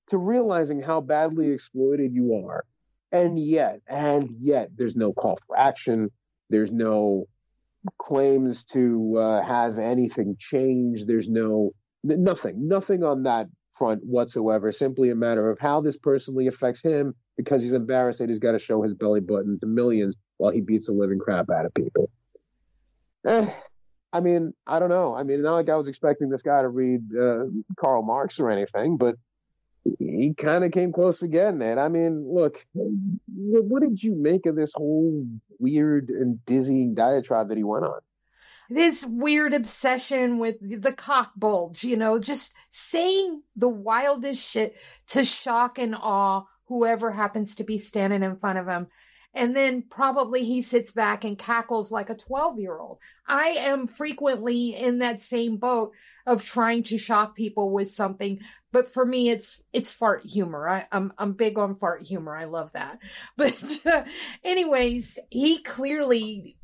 [0.09, 2.64] to realizing how badly exploited you are.
[3.11, 6.11] And yet, and yet, there's no call for action.
[6.51, 7.26] There's no
[7.99, 11.05] claims to uh, have anything change.
[11.07, 11.72] There's no
[12.05, 14.72] nothing, nothing on that front whatsoever.
[14.72, 18.53] Simply a matter of how this personally affects him because he's embarrassed that he's got
[18.53, 21.72] to show his belly button to millions while he beats the living crap out of
[21.72, 22.11] people.
[23.26, 23.49] Eh,
[24.12, 25.14] I mean, I don't know.
[25.14, 27.45] I mean, not like I was expecting this guy to read uh,
[27.78, 29.16] Karl Marx or anything, but
[29.99, 31.78] he kind of came close again, man.
[31.78, 35.26] I mean, look, what did you make of this whole
[35.59, 38.01] weird and dizzying diatribe that he went on?
[38.70, 44.76] This weird obsession with the cock bulge, you know, just saying the wildest shit
[45.09, 48.89] to shock and awe whoever happens to be standing in front of him.
[49.34, 52.99] and then probably he sits back and cackles like a 12 year old.
[53.26, 55.93] I am frequently in that same boat
[56.29, 58.39] of trying to shock people with something,
[58.70, 60.68] but for me, it's it's fart humor.
[60.68, 62.37] I, I'm, I'm big on fart humor.
[62.37, 62.99] I love that.
[63.37, 64.05] But uh,
[64.45, 66.59] anyways, he clearly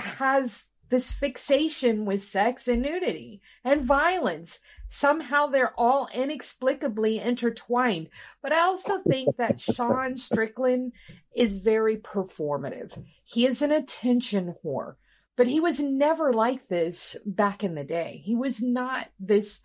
[0.00, 4.58] has this fixation with sex and nudity and violence.
[4.88, 8.10] Somehow they're all inexplicably intertwined.
[8.42, 10.92] But I also think that Sean Strickland
[11.34, 13.00] is very performative.
[13.24, 14.96] He is an attention whore,
[15.36, 18.22] but he was never like this back in the day.
[18.24, 19.62] He was not this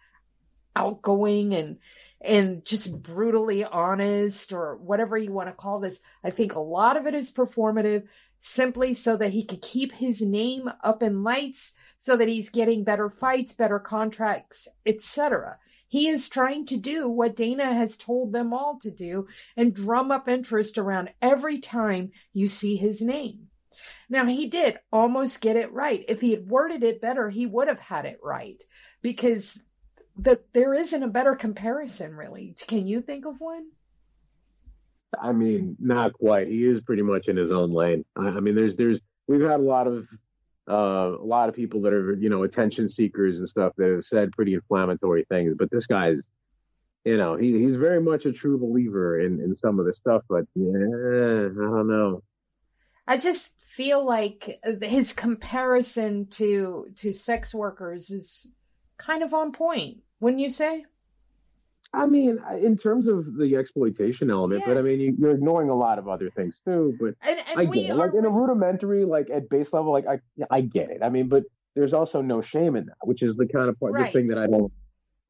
[0.76, 1.78] outgoing and
[2.22, 6.02] and just brutally honest or whatever you want to call this.
[6.24, 8.04] I think a lot of it is performative
[8.40, 12.84] simply so that he could keep his name up in lights so that he's getting
[12.84, 15.58] better fights, better contracts, etc.
[15.88, 20.12] He is trying to do what Dana has told them all to do and drum
[20.12, 23.49] up interest around every time you see his name.
[24.10, 26.04] Now, he did almost get it right.
[26.08, 28.62] If he had worded it better, he would have had it right
[29.02, 29.62] because
[30.18, 32.56] the, there isn't a better comparison, really.
[32.68, 33.68] Can you think of one?
[35.22, 36.48] I mean, not quite.
[36.48, 38.06] He is pretty much in his own lane.
[38.16, 40.08] I, mean, there's there's we've had a lot of
[40.70, 44.06] uh, a lot of people that are you know attention seekers and stuff that have
[44.06, 46.22] said pretty inflammatory things, but this guy's
[47.06, 50.22] you know he, he's very much a true believer in in some of the stuff.
[50.30, 52.22] But yeah, I don't know.
[53.10, 58.46] I just feel like his comparison to to sex workers is
[59.00, 60.86] kind of on point, wouldn't you say?
[61.92, 64.68] I mean, in terms of the exploitation element, yes.
[64.68, 66.96] but I mean, you, are ignoring a lot of other things too.
[67.00, 67.96] But and, and I get it.
[67.96, 70.20] Like in a rudimentary, like at base level, like I,
[70.52, 71.02] I get it.
[71.02, 73.94] I mean, but there's also no shame in that, which is the kind of part,
[73.94, 74.14] right.
[74.14, 74.72] the thing that I don't,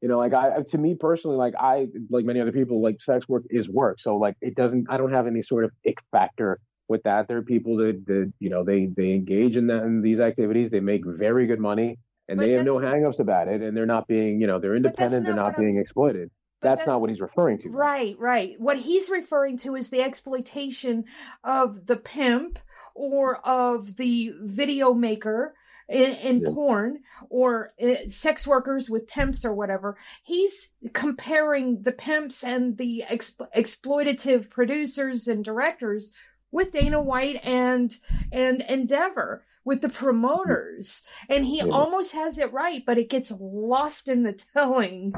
[0.02, 3.26] you know, like I, to me personally, like I, like many other people, like sex
[3.26, 3.98] work is work.
[3.98, 6.60] So like it doesn't, I don't have any sort of ick factor
[6.90, 7.28] with that.
[7.28, 10.70] There are people that, that you know, they they engage in that in these activities.
[10.70, 13.86] They make very good money, and but they have no hangups about it, and they're
[13.86, 15.22] not being, you know, they're independent.
[15.22, 15.80] Not they're not being I'm...
[15.82, 16.30] exploited
[16.62, 17.70] that's not what he's referring to.
[17.70, 18.54] Right, right.
[18.58, 21.04] What he's referring to is the exploitation
[21.42, 22.58] of the pimp
[22.94, 25.54] or of the video maker
[25.88, 26.50] in, in yeah.
[26.52, 29.96] porn or uh, sex workers with pimps or whatever.
[30.22, 36.12] He's comparing the pimps and the exploitative producers and directors
[36.52, 37.96] with Dana White and
[38.32, 41.04] and Endeavor with the promoters.
[41.28, 41.72] And he yeah.
[41.72, 45.12] almost has it right, but it gets lost in the telling.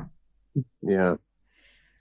[0.83, 1.17] Yeah.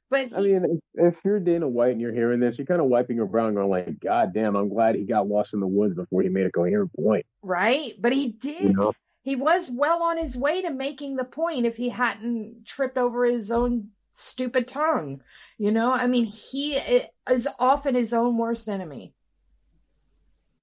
[0.10, 2.88] But he, I mean, if you're Dana White and you're hearing this, you're kind of
[2.88, 5.68] wiping your brow and going like, "God damn, I'm glad he got lost in the
[5.68, 8.62] woods before he made a coherent point." Right, but he did.
[8.62, 8.94] You know?
[9.24, 13.24] He was well on his way to making the point if he hadn't tripped over
[13.24, 15.22] his own stupid tongue.
[15.58, 16.76] You know, I mean, he
[17.30, 19.14] is often his own worst enemy.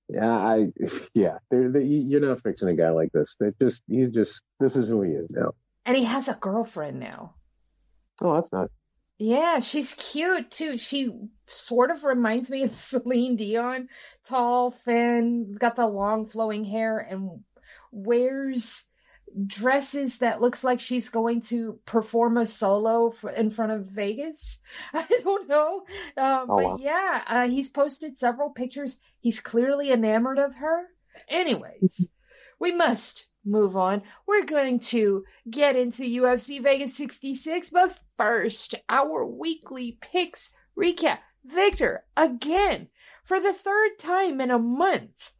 [0.08, 0.68] Yeah, I
[1.14, 3.36] yeah, they're, they're, you're not fixing a guy like this.
[3.38, 5.54] They just he's just this is who he is now.
[5.84, 7.34] And he has a girlfriend now.
[8.20, 8.70] Oh, that's not
[9.18, 10.76] yeah, she's cute too.
[10.76, 11.10] She
[11.46, 13.88] sort of reminds me of Celine Dion,
[14.24, 17.42] tall, thin, got the long flowing hair, and
[17.90, 18.84] wears
[19.46, 24.60] dresses that looks like she's going to perform a solo for, in front of Vegas.
[24.92, 25.84] I don't know,
[26.16, 26.76] uh, oh, but wow.
[26.80, 29.00] yeah, uh, he's posted several pictures.
[29.20, 30.86] He's clearly enamored of her.
[31.28, 32.08] Anyways,
[32.58, 34.02] we must move on.
[34.26, 41.18] We're going to get into UFC Vegas 66, but first, our weekly picks recap.
[41.44, 42.88] Victor, again,
[43.24, 45.32] for the third time in a month,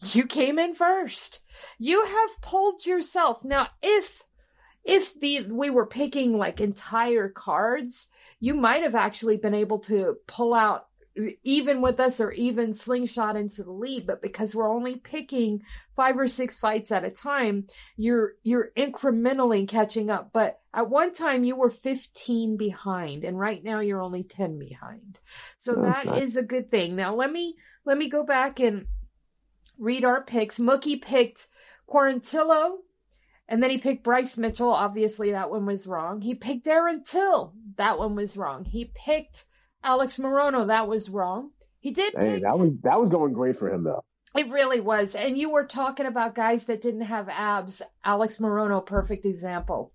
[0.00, 1.40] you came in first.
[1.78, 3.44] You have pulled yourself.
[3.44, 4.24] Now, if
[4.84, 8.08] if the we were picking like entire cards,
[8.40, 10.86] you might have actually been able to pull out
[11.42, 15.60] even with us or even slingshot into the lead but because we're only picking
[15.96, 21.12] five or six fights at a time you're you're incrementally catching up but at one
[21.12, 25.18] time you were 15 behind and right now you're only 10 behind
[25.58, 25.82] so okay.
[25.82, 28.86] that is a good thing now let me let me go back and
[29.80, 31.48] read our picks mookie picked
[31.88, 32.76] quarantillo
[33.48, 34.70] and then he picked Bryce Mitchell.
[34.70, 36.20] Obviously, that one was wrong.
[36.20, 37.52] He picked Darren Till.
[37.76, 38.64] That one was wrong.
[38.64, 39.44] He picked
[39.82, 41.50] Alex Morono, that was wrong.
[41.80, 42.14] He did.
[42.14, 42.42] Hey, pick...
[42.42, 44.04] that was that was going great for him though.
[44.36, 45.14] It really was.
[45.14, 47.82] And you were talking about guys that didn't have abs.
[48.04, 49.92] Alex Morono, perfect example.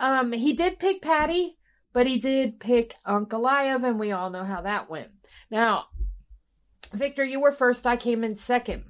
[0.00, 1.56] Um, he did pick Paddy,
[1.92, 5.10] but he did pick Ankalaev, and we all know how that went.
[5.50, 5.86] Now,
[6.92, 7.86] Victor, you were first.
[7.86, 8.84] I came in second.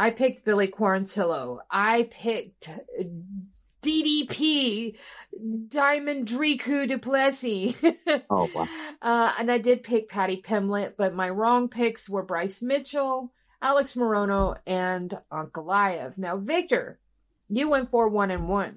[0.00, 1.58] I picked Billy Quarantillo.
[1.70, 2.70] I picked
[3.82, 4.96] DDP,
[5.68, 7.74] Diamond Dricus Du Plessis.
[8.30, 8.66] Oh, wow.
[9.02, 13.94] Uh, and I did pick Paddy Pimblett, but my wrong picks were Bryce Mitchell, Alex
[13.94, 16.16] Morono, and Ankalaev.
[16.16, 16.98] Now, Victor,
[17.48, 18.76] you went for one and one.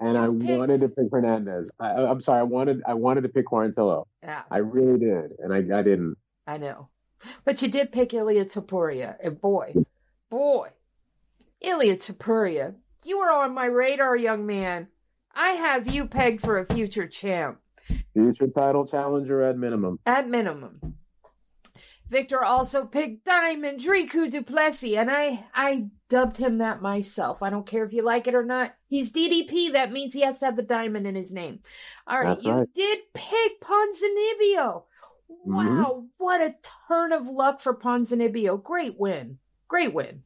[0.00, 1.70] And You I picked- wanted to pick Hernandez.
[1.80, 2.40] I, I'm sorry.
[2.40, 4.06] I wanted I wanted to pick Quarantillo.
[4.22, 6.16] Yeah, I really did, and I, I didn't.
[6.46, 6.88] I know.
[7.44, 9.14] But you did pick Ilia Topuria.
[9.22, 9.74] And boy,
[10.32, 10.68] boy,
[11.60, 12.74] Ilia Topuria,
[13.04, 14.88] you are on my radar, young man.
[15.34, 17.58] I have you pegged for a future champ.
[18.14, 19.98] Future title challenger at minimum.
[20.06, 20.94] at minimum.
[22.08, 27.42] Victor also picked Diamond Dricus Du Plessis, and I I dubbed him that myself.
[27.42, 28.74] I don't care if you like it or not.
[28.88, 29.72] He's DDP.
[29.72, 31.60] That means he has to have the diamond in his name.
[32.06, 32.68] All right, That's you right.
[32.74, 34.84] did pick Ponzinibbio.
[35.46, 35.54] Mm-hmm.
[35.54, 36.54] Wow, what a
[36.88, 38.62] turn of luck for Ponzinibbio.
[38.62, 39.38] Great win.
[39.72, 40.22] Great win.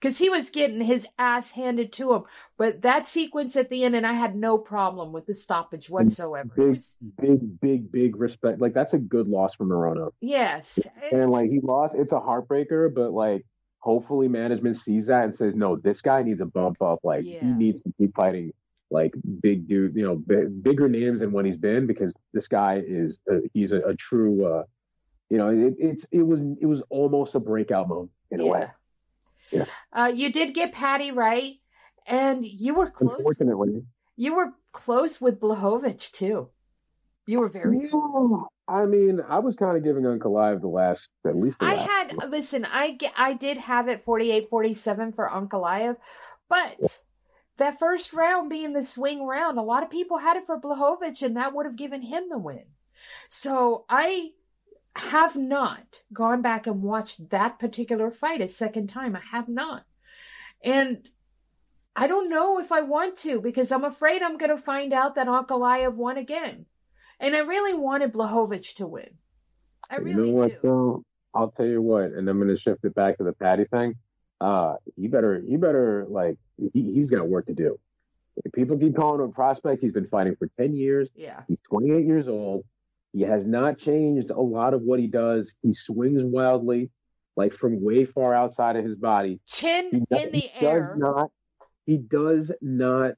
[0.00, 2.22] Because he was getting his ass handed to him.
[2.58, 6.50] But that sequence at the end, and I had no problem with the stoppage whatsoever.
[6.56, 8.60] Big, was, big, big, big respect.
[8.60, 10.10] Like that's a good loss for Morono.
[10.20, 10.80] yes.
[11.12, 13.46] And like he lost, it's a heartbreaker, but like
[13.78, 16.98] hopefully management sees that and says, no, this guy needs a bump up.
[17.04, 17.40] Like Yeah.
[17.42, 18.52] he needs to keep fighting
[18.90, 22.82] like big dude, you know, bi- bigger names than when he's been because this guy
[22.84, 24.64] is uh, he's a, a true, uh,
[25.28, 28.64] you know, it, it's it was it was almost a breakout moment in a way.
[29.50, 29.64] Yeah.
[29.92, 31.54] Uh, you did get Paddy right,
[32.06, 33.16] and you were close.
[33.18, 33.82] Unfortunately,
[34.16, 36.48] You were close with Blachowicz too.
[37.26, 37.88] You were very.
[37.92, 41.90] Yeah, I mean, I was kind of giving Ankalaev the last, at least I last.
[41.90, 42.64] had listen.
[42.64, 45.96] I ge- I did have it 48-47 for Ankalaev,
[46.48, 47.00] but
[47.58, 51.22] that first round being the swing round, a lot of people had it for Blachowicz,
[51.22, 52.64] and that would have given him the win.
[53.28, 54.30] So I
[54.96, 59.16] have not gone back and watched that particular fight a second time.
[59.16, 59.84] I have not,
[60.64, 61.06] and
[61.94, 65.14] I don't know if I want to because I'm afraid I'm going to find out
[65.16, 66.66] that Ankalaev won again,
[67.18, 69.10] and I really wanted Blachowicz to win.
[69.88, 70.58] I you really know what, do.
[70.62, 71.04] though?
[71.34, 73.94] I'll tell you what, and I'm going to shift it back to the Paddy thing.
[74.40, 76.38] Uh, he better, you better, like,
[76.72, 77.78] he, he's got work to do.
[78.54, 79.82] People keep calling him a prospect.
[79.82, 81.08] He's been fighting for 10 years.
[81.14, 81.42] Yeah.
[81.46, 82.64] He's 28 years old.
[83.12, 85.54] He has not changed a lot of what he does.
[85.62, 86.90] He swings wildly,
[87.36, 89.40] like from way far outside of his body.
[89.46, 90.80] Chin He does, in the he air.
[90.80, 91.30] does not.
[91.86, 93.14] He does not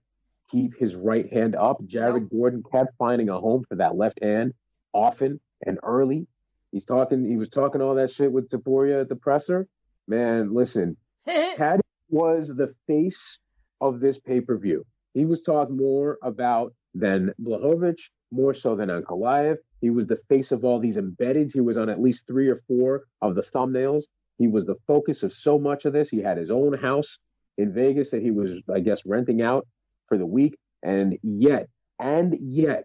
[0.50, 1.84] keep his right hand up.
[1.84, 2.30] Jared Nope.
[2.32, 4.54] Gordon kept finding a home for that left hand
[4.94, 6.26] often and early.
[6.70, 7.28] He's talking.
[7.28, 9.66] He was talking all that shit with Topuria at the presser.
[10.08, 13.38] Man, listen, Paddy was the face
[13.80, 14.86] of this pay per view.
[15.12, 19.56] He was talked more about than Blachowicz, more so than Ankalaev.
[19.82, 21.52] He was the face of all these embeddeds.
[21.52, 24.04] He was on at least three or four of the thumbnails.
[24.38, 26.08] He was the focus of so much of this.
[26.08, 27.18] He had his own house
[27.58, 29.66] in Vegas that he was, I guess, renting out
[30.08, 30.56] for the week.
[30.82, 31.68] And yet,
[31.98, 32.84] and yet,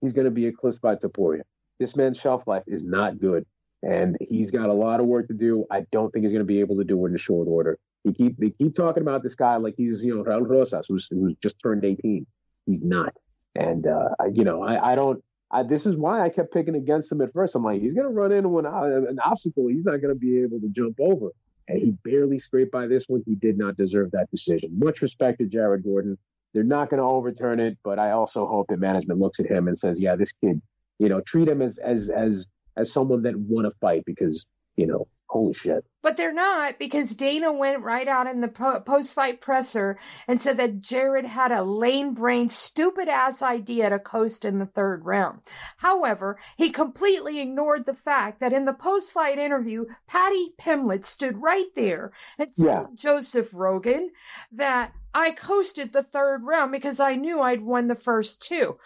[0.00, 1.42] he's going to be eclipsed by Topuria.
[1.78, 3.44] This man's shelf life is not good.
[3.82, 5.66] And he's got a lot of work to do.
[5.70, 7.78] I don't think he's going to be able to do it in short order.
[8.04, 11.08] He keep they keep talking about this guy like he's you know Raul Rosas who's
[11.10, 12.24] who's just turned 18.
[12.66, 13.12] He's not.
[13.56, 15.22] And uh, I, you know I I don't.
[15.50, 17.54] I, this is why I kept picking against him at first.
[17.54, 20.42] I'm like he's going to run into an, an obstacle he's not going to be
[20.42, 21.30] able to jump over.
[21.68, 23.22] And he barely scraped by this one.
[23.26, 24.78] He did not deserve that decision.
[24.78, 26.16] Much respect to Jared Gordon.
[26.54, 29.66] They're not going to overturn it, but I also hope that management looks at him
[29.68, 30.62] and says, "Yeah, this kid,
[30.98, 34.86] you know, treat him as as as as someone that won a fight because you
[34.86, 39.12] know, holy shit." But they're not because Dana went right out in the po- post
[39.12, 39.98] fight presser
[40.28, 44.66] and said that Jared had a lame brain, stupid ass idea to coast in the
[44.66, 45.40] third round.
[45.78, 51.42] However, he completely ignored the fact that in the post fight interview, Paddy Pimblett stood
[51.42, 52.86] right there and told Yeah.
[52.94, 54.10] Joseph Rogan
[54.52, 58.78] that I coasted the third round because I knew I'd won the first two.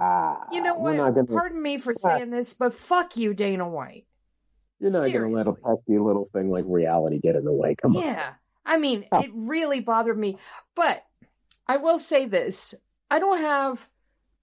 [0.00, 0.96] Ah, You know what?
[0.96, 4.06] gonna, Pardon me for saying this, but fuck you, Dana White.
[4.82, 7.74] You're not going to let a pesky little thing like reality get in the way.
[7.80, 8.02] Come on.
[8.02, 8.32] Yeah.
[8.66, 9.20] I mean, Oh.
[9.20, 10.38] it really bothered me.
[10.74, 11.04] But
[11.66, 12.74] I will say this
[13.10, 13.86] I don't have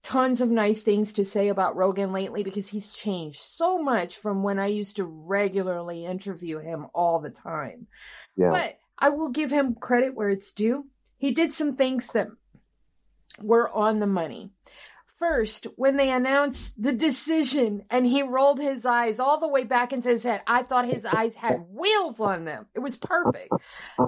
[0.02, 4.42] tons of nice things to say about Rogan lately because he's changed so much from
[4.42, 7.86] when I used to regularly interview him all the time.
[8.36, 8.50] Yeah.
[8.50, 10.86] But I will give him credit where it's due.
[11.18, 12.28] He did some things that
[13.42, 14.52] were on the money.
[15.20, 19.92] First, when they announced the decision and he rolled his eyes all the way back
[19.92, 22.66] into his head, I thought his eyes had wheels on them.
[22.74, 23.52] It was perfect.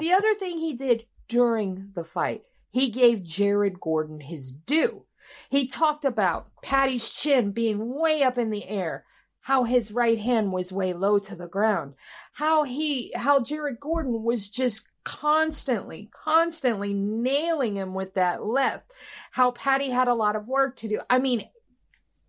[0.01, 5.05] The other thing he did during the fight, he gave Jared Gordon his due.
[5.51, 9.05] He talked about Paddy's chin being way up in the air.
[9.43, 11.95] how his right hand was way low to the ground,
[12.33, 18.91] how he, how Jared Gordon was just constantly, constantly nailing him with that left,
[19.31, 21.01] how Paddy had a lot of work to do.
[21.11, 21.49] I mean,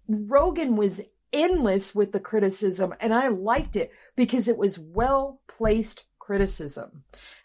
[0.07, 1.01] Rogan was
[1.31, 7.03] endless with the criticism, and I liked it because it was well placed criticism.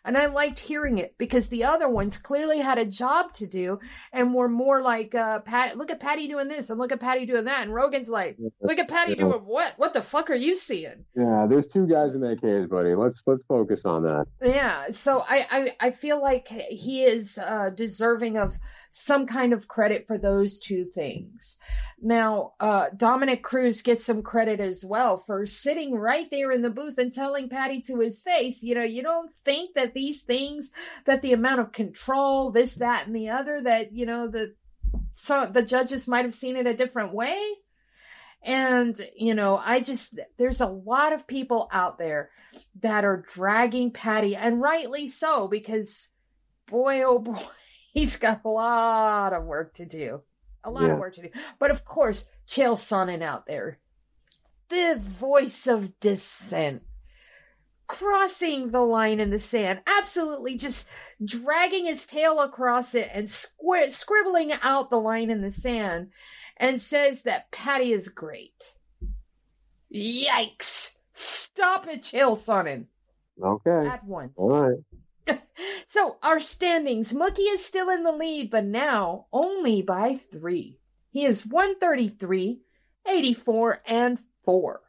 [0.08, 3.78] And I liked hearing it because the other ones clearly had a job to do
[4.10, 7.26] and were more like, uh, Pat, look at Paddy doing this and look at Paddy
[7.26, 7.64] doing that.
[7.64, 9.24] And Rogan's like, look at Paddy yeah.
[9.24, 9.74] doing what?
[9.76, 11.04] What the fuck are you seeing?
[11.14, 12.94] Yeah, there's two guys in that cage, buddy.
[12.94, 14.24] Let's let's focus on that.
[14.42, 14.86] Yeah.
[14.92, 18.58] So I I, I feel like he is uh, deserving of
[18.90, 21.58] some kind of credit for those two things.
[22.00, 26.70] Now, uh, Dominick Cruz gets some credit as well for sitting right there in the
[26.70, 30.70] booth and telling Paddy to his face, you know, you don't think that these things,
[31.04, 34.54] that the amount of control, this, that, and the other, that, you know, the,
[35.12, 37.38] so the judges might have seen it a different way.
[38.42, 42.30] And, you know, I just, there's a lot of people out there
[42.80, 46.08] that are dragging Paddy, and rightly so, because
[46.66, 47.42] boy, oh boy,
[47.98, 50.22] he's got a lot of work to do.
[50.64, 50.92] A lot yeah.
[50.92, 51.30] of work to do.
[51.58, 53.78] But of course, Chael Sonnen out there,
[54.68, 56.82] the voice of dissent,
[57.86, 60.88] crossing the line in the sand, absolutely just
[61.24, 66.10] dragging his tail across it and squir- scribbling out the line in the sand,
[66.56, 68.74] and says that Paddy is great.
[69.94, 70.92] Yikes!
[71.14, 72.86] Stop it, Chael Sonnen.
[73.42, 73.88] Okay.
[73.88, 74.32] At once.
[74.36, 74.78] All right.
[75.86, 80.78] so our standings Mookie is still in the lead, but now only by three.
[81.10, 82.60] He is 133,
[83.06, 84.80] 84, and 4.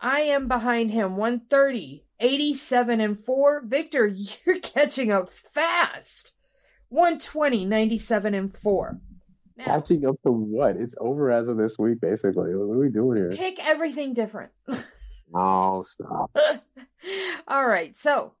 [0.00, 3.62] I am behind him 130, 87, and 4.
[3.66, 4.06] Victor,
[4.46, 6.32] you're catching up fast.
[6.90, 9.00] 120, 97, and 4.
[9.56, 10.76] Now, catching up to what?
[10.76, 12.54] It's over as of this week, basically.
[12.54, 13.30] What are we doing here?
[13.32, 14.52] Pick everything different.
[15.34, 16.36] oh, stop.
[17.48, 17.96] All right.
[17.96, 18.34] So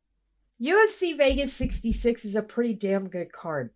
[0.60, 3.70] UFC Vegas 66 is a pretty damn good card.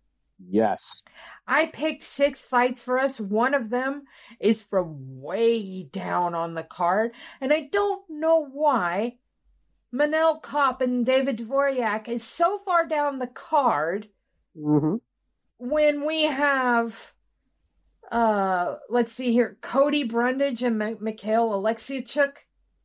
[0.49, 1.01] Yes.
[1.47, 3.19] I picked six fights for us.
[3.19, 4.03] One of them
[4.39, 7.11] is from way down on the card.
[7.39, 9.17] And I don't know why
[9.93, 14.09] Manel Kape and David Dvorak is so far down the card
[14.57, 14.95] mm-hmm.
[15.59, 17.13] when we have,
[18.11, 22.33] uh, let's see here, Cody Brundage and M- Mikhail Alexichuk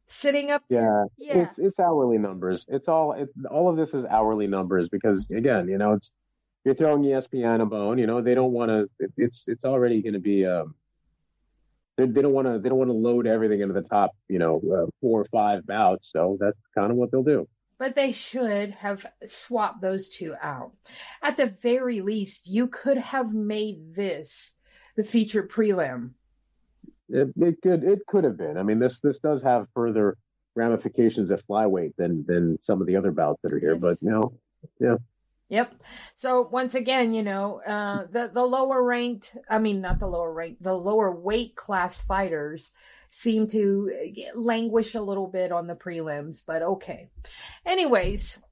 [0.08, 2.66] sitting up yeah, yeah it's it's hourly numbers.
[2.68, 6.10] It's all it's all of this is hourly numbers because again you know it's
[6.64, 10.02] you're throwing espn a bone you know they don't want to it, it's it's already
[10.02, 10.74] going to be um
[11.96, 14.38] they, they don't want to they don't want to load everything into the top you
[14.38, 17.46] know uh, four or five bouts so that's kind of what they'll do.
[17.78, 20.72] But they should have swapped those two out.
[21.22, 24.56] At the very least you could have made this
[24.96, 26.10] the featured prelim
[27.08, 28.56] it, it could it could have been.
[28.56, 30.16] I mean, this this does have further
[30.54, 33.72] ramifications at flyweight than than some of the other bouts that are here.
[33.72, 33.80] Yes.
[33.80, 34.32] But you know,
[34.80, 34.96] yeah.
[35.50, 35.74] Yep.
[36.14, 40.32] So once again, you know, uh, the the lower ranked, I mean, not the lower
[40.32, 42.72] ranked, the lower weight class fighters
[43.10, 43.90] seem to
[44.34, 47.08] languish a little bit on the prelims, but okay.
[47.64, 48.42] Anyways,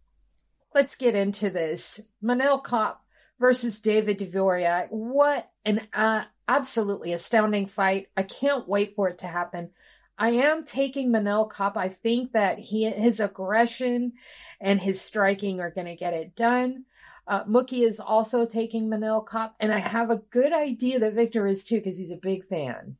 [0.74, 2.00] let's get into this.
[2.22, 2.96] Manel Kape
[3.38, 4.88] versus David Dvorak.
[4.90, 8.06] What an uh, absolutely astounding fight.
[8.16, 9.70] I can't wait for it to happen.
[10.16, 11.76] I am taking Manel Kape.
[11.76, 14.12] I think that he his aggression
[14.60, 16.84] and his striking are going to get it done.
[17.26, 21.46] Uh, Mookie is also taking Manel Kape, and I have a good idea that Victor
[21.46, 22.96] is too because he's a big fan.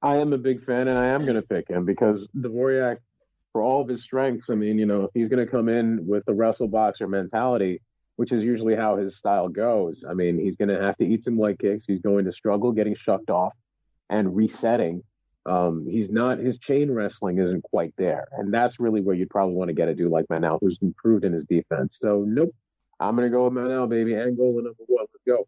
[0.00, 2.98] I am a big fan, and I am going to pick him because Dvorak,
[3.52, 6.24] for all of his strengths, I mean, you know, he's going to come in with
[6.24, 7.80] the wrestle boxer mentality,
[8.16, 10.04] which is usually how his style goes.
[10.08, 11.84] I mean, he's going to have to eat some leg kicks.
[11.86, 13.52] He's going to struggle getting shucked off
[14.08, 15.02] and resetting.
[15.46, 19.54] Um, he's not his chain wrestling isn't quite there, and that's really where you'd probably
[19.54, 21.98] want to get a dude like Manel, who's improved in his defense.
[22.00, 22.54] So nope,
[22.98, 24.14] I'm going to go with Manel, baby.
[24.14, 25.06] Angola number one.
[25.12, 25.46] Let's go.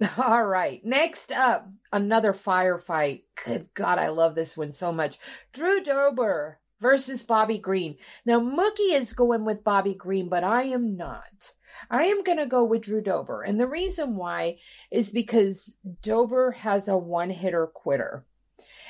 [0.22, 0.84] All right.
[0.84, 3.22] Next up, another firefight.
[3.44, 5.18] Good God, I love this one so much.
[5.52, 7.96] Drew Dober versus Bobby Green.
[8.24, 11.52] Now, Mookie is going with Bobby Green, but I am not.
[11.90, 13.42] I am going to go with Drew Dober.
[13.42, 14.58] And the reason why
[14.90, 18.26] is because Dober has a one hitter quitter.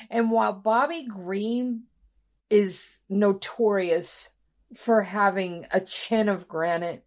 [0.09, 1.83] And while Bobby Green
[2.49, 4.29] is notorious
[4.75, 7.05] for having a chin of granite,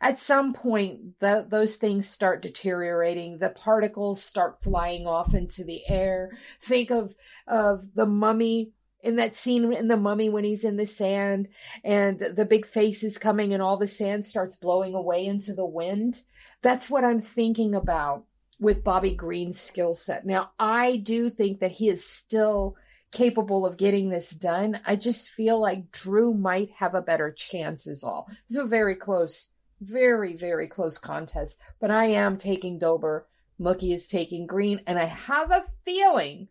[0.00, 5.82] at some point the, those things start deteriorating the particles start flying off into the
[5.88, 6.30] air
[6.62, 7.14] think of
[7.46, 8.72] of the mummy
[9.02, 11.48] in that scene in the mummy when he's in the sand
[11.84, 15.66] and the big face is coming and all the sand starts blowing away into the
[15.66, 16.22] wind
[16.62, 18.24] that's what i'm thinking about
[18.58, 22.76] with bobby green's skill set now i do think that he is still
[23.12, 24.80] capable of getting this done.
[24.86, 28.28] I just feel like Drew might have a better chance, is all.
[28.48, 29.48] It's a very close,
[29.80, 31.58] very, very close contest.
[31.80, 33.26] But I am taking Dober.
[33.60, 34.80] Mookie is taking Green.
[34.86, 36.48] And I have a feeling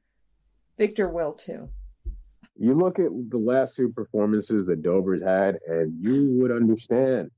[0.78, 1.70] Victor will too.
[2.60, 7.32] You look at the last two performances that Dober's had, and you would understand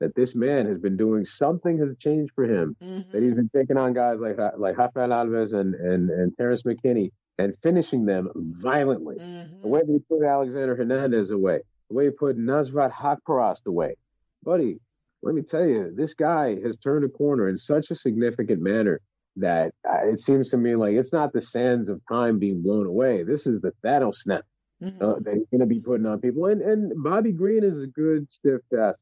[0.00, 2.76] that this man has been doing something has changed for him.
[2.82, 3.12] Mm-hmm.
[3.12, 7.12] That he's been taking on guys like like Rafael Alves and and and Terrence McKinney
[7.38, 9.16] and finishing them violently.
[9.16, 9.62] Mm-hmm.
[9.62, 13.94] The way he put Alexander Hernandez away, the way he put Nasrat Haqparast away,
[14.42, 14.80] buddy.
[15.22, 19.00] Let me tell you, this guy has turned a corner in such a significant manner
[19.36, 22.86] that uh, it seems to me like it's not the sands of time being blown
[22.86, 23.22] away.
[23.22, 24.44] This is the Thanos snap
[24.82, 25.04] mm-hmm.
[25.04, 26.46] uh, that he's going to be putting on people.
[26.46, 28.98] And and Bobby Green is a good stiff test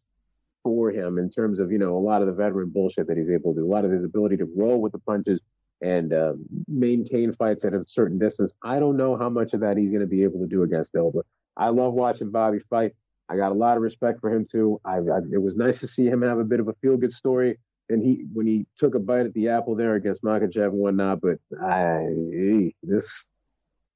[0.63, 3.31] for him in terms of you know a lot of the veteran bullshit that he's
[3.31, 5.41] able to do, a lot of his ability to roll with the punches
[5.81, 8.53] and um, maintain fights at a certain distance.
[8.63, 10.95] I don't know how much of that he's going to be able to do against
[10.95, 11.23] Elba.
[11.57, 12.93] I love watching Bobby fight.
[13.29, 14.81] I got a lot of respect for him too.
[14.85, 17.13] I, I, it was nice to see him have a bit of a feel good
[17.13, 17.59] story.
[17.89, 21.21] And he when he took a bite at the apple there against Makhachev and whatnot,
[21.21, 23.27] but I this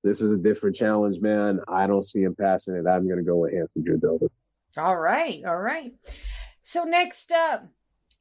[0.06, 1.60] this is a different challenge, man.
[1.68, 2.86] I don't see him passing it.
[2.86, 4.30] I'm going to go with Anthony Drew
[4.78, 5.92] All right, all right.
[6.62, 7.66] So next up,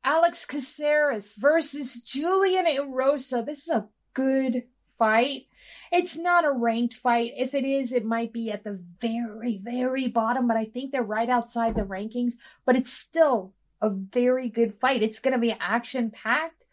[0.03, 3.45] Alex Caceres versus Julian Erosa.
[3.45, 4.63] This is a good
[4.97, 5.43] fight.
[5.91, 7.33] It's not a ranked fight.
[7.37, 11.03] If it is, it might be at the very, very bottom, but I think they're
[11.03, 12.33] right outside the rankings.
[12.65, 15.03] But it's still a very good fight.
[15.03, 16.65] It's going to be action packed,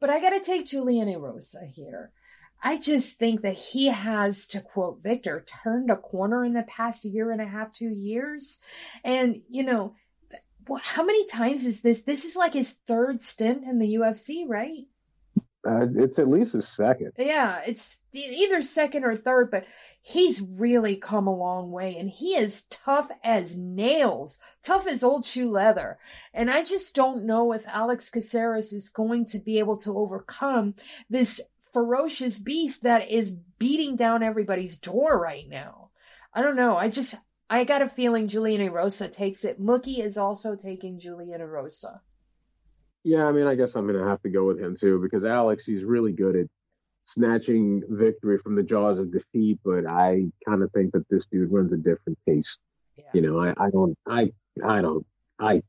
[0.00, 2.12] but I got to take Julian Erosa here.
[2.62, 7.04] I just think that he has, to quote Victor, turned a corner in the past
[7.04, 8.60] year and a half, two years.
[9.02, 9.94] And, you know,
[10.82, 12.02] how many times is this?
[12.02, 14.86] This is like his third stint in the UFC, right?
[15.66, 17.12] Uh, it's at least a second.
[17.18, 19.66] Yeah, it's either second or third, but
[20.00, 25.26] he's really come a long way and he is tough as nails, tough as old
[25.26, 25.98] shoe leather.
[26.32, 30.74] And I just don't know if Alex Caceres is going to be able to overcome
[31.10, 31.40] this
[31.72, 35.90] ferocious beast that is beating down everybody's door right now.
[36.32, 36.76] I don't know.
[36.76, 37.14] I just
[37.48, 39.60] I got a feeling Julian Erosa takes it.
[39.60, 42.00] Mookie is also taking Julian Erosa.
[43.02, 45.24] Yeah, I mean, I guess I'm going to have to go with him too because
[45.24, 46.46] Alex, he's really good at
[47.06, 51.50] snatching victory from the jaws of defeat, but I kind of think that this dude
[51.50, 52.56] runs a different pace.
[52.96, 53.04] Yeah.
[53.14, 54.30] You know, I, I don't, I,
[54.64, 55.04] I don't,
[55.38, 55.62] I,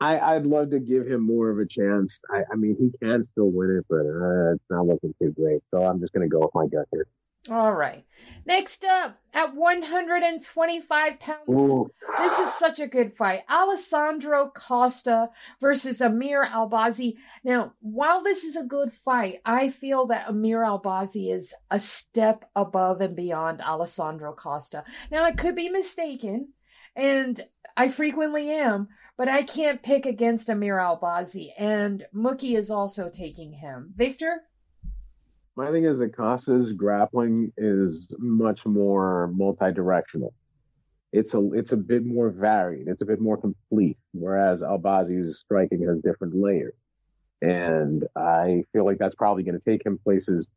[0.00, 2.20] I, I'd love to give him more of a chance.
[2.30, 5.62] I, I mean, he can still win it, but uh, it's not looking too great.
[5.70, 7.06] So I'm just going to go with my gut here.
[7.50, 8.06] All right.
[8.46, 11.90] Next up, at 125 pounds, Ooh.
[12.18, 13.42] this is such a good fight.
[13.50, 15.28] Alessandro Costa
[15.60, 17.16] versus Amir Albazi.
[17.42, 22.48] Now, while this is a good fight, I feel that Amir Albazi is a step
[22.56, 24.84] above and beyond Alessandro Costa.
[25.10, 26.48] Now, I could be mistaken,
[26.96, 27.42] and
[27.76, 33.52] I frequently am, but I can't pick against Amir Albazi, and Mookie is also taking
[33.52, 33.92] him.
[33.96, 34.42] Victor?
[35.56, 40.34] My thing is Acosta's grappling is much more multi-directional.
[41.12, 42.88] It's a it's a bit more varied.
[42.88, 43.96] It's a bit more complete.
[44.12, 46.74] Whereas Albazi's striking has different layers,
[47.40, 50.48] and I feel like that's probably going to take him places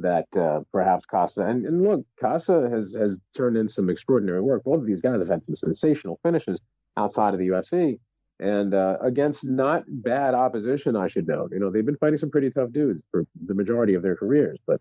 [0.00, 4.64] that uh, perhaps Costa and, and look, Costa has has turned in some extraordinary work.
[4.64, 6.60] Both of these guys have had some sensational finishes
[6.96, 7.98] outside of the UFC,
[8.40, 11.50] and uh, against not bad opposition, I should note.
[11.52, 14.58] You know, they've been fighting some pretty tough dudes for the majority of their careers,
[14.66, 14.80] but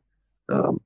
[0.49, 0.81] um,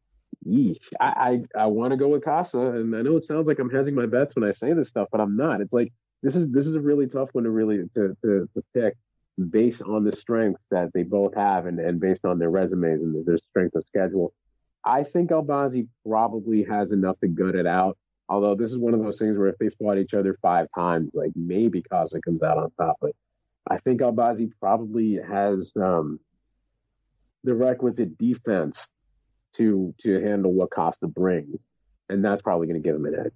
[0.48, 3.60] yeesh, I I, I want to go with Costa, and I know it sounds like
[3.60, 5.62] I'm hedging my bets when I say this stuff, but I'm not.
[5.62, 8.64] It's like this is this is a really tough one to really to to, to
[8.74, 8.96] pick
[9.50, 13.26] based on the strengths that they both have and, and based on their resumes and
[13.26, 14.34] their strength of schedule.
[14.84, 17.98] I think Albazi probably has enough to gut it out.
[18.28, 21.12] Although this is one of those things where if they fought each other five times,
[21.14, 22.98] like maybe Costa comes out on top.
[23.00, 23.12] But
[23.70, 26.20] I think Albazi probably has um,
[27.44, 28.88] the requisite defense
[29.54, 31.60] to to handle what Costa brings,
[32.10, 33.34] and that's probably going to give him an edge.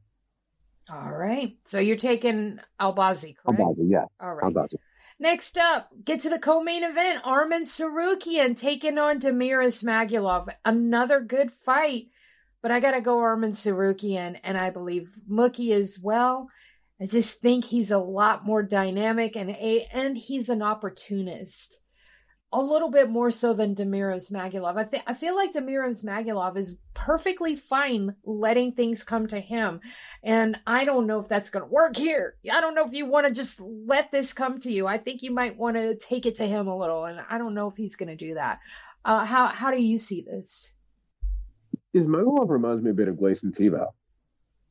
[0.92, 1.56] All right.
[1.66, 3.62] So you're taking Albazi, correct?
[3.62, 4.06] Albazi, yeah.
[4.20, 4.54] All right.
[4.54, 4.76] Albazi.
[5.20, 7.24] Next up, get to the co-main event.
[7.24, 10.48] Arman Tsarukyan taking on Damir Ismagulov.
[10.64, 12.08] Another good fight.
[12.62, 16.50] But I got to go Arman Tsarukyan, and I believe Mookie as well.
[17.02, 21.80] I just think he's a lot more dynamic and a and he's an opportunist.
[22.52, 24.76] A little bit more so than Damir Ismagulov.
[24.76, 29.80] I think I feel like Damir Ismagulov is perfectly fine letting things come to him.
[30.24, 32.36] And I don't know if that's going to work here.
[32.52, 34.88] I don't know if you want to just let this come to you.
[34.88, 37.54] I think you might want to take it to him a little, and I don't
[37.54, 38.60] know if he's going to do that.
[39.06, 40.74] Uh, how how do you see this?
[41.96, 43.88] Ismagulov reminds me a bit of Gleison Tibau.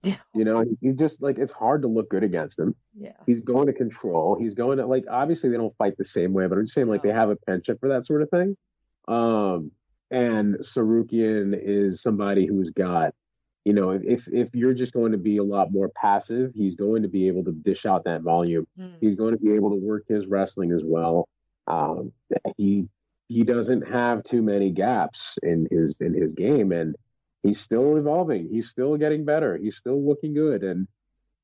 [0.02, 0.16] Yeah.
[0.34, 2.76] You know, he's just like it's hard to look good against him.
[2.96, 3.12] Yeah.
[3.26, 4.36] He's going to control.
[4.38, 6.88] He's going to like obviously they don't fight the same way, but I'm just saying
[6.88, 7.10] like No.
[7.10, 8.56] they have a penchant for that sort of thing.
[9.08, 9.72] Um,
[10.10, 13.12] and Tsarukyan is somebody who's got,
[13.64, 17.02] you know, if if you're just going to be a lot more passive, he's going
[17.02, 18.66] to be able to dish out that volume.
[18.78, 18.92] Mm.
[19.00, 21.28] He's going to be able to work his wrestling as well.
[21.66, 22.12] Um,
[22.56, 22.86] he
[23.28, 26.94] he doesn't have too many gaps in his in his game, and
[27.42, 28.48] he's still evolving.
[28.50, 29.56] He's still getting better.
[29.56, 30.62] He's still looking good.
[30.62, 30.86] And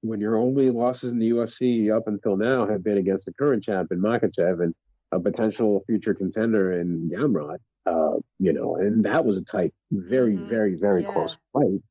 [0.02, 3.64] when your only losses in the UFC up until now have been against the current
[3.64, 4.74] champion Makhachev and
[5.12, 10.36] a potential future contender in Gamrot, uh, you know, and that was a tight, very,
[10.36, 10.48] Mhm.
[10.48, 11.12] very, very Yeah.
[11.12, 11.82] close fight.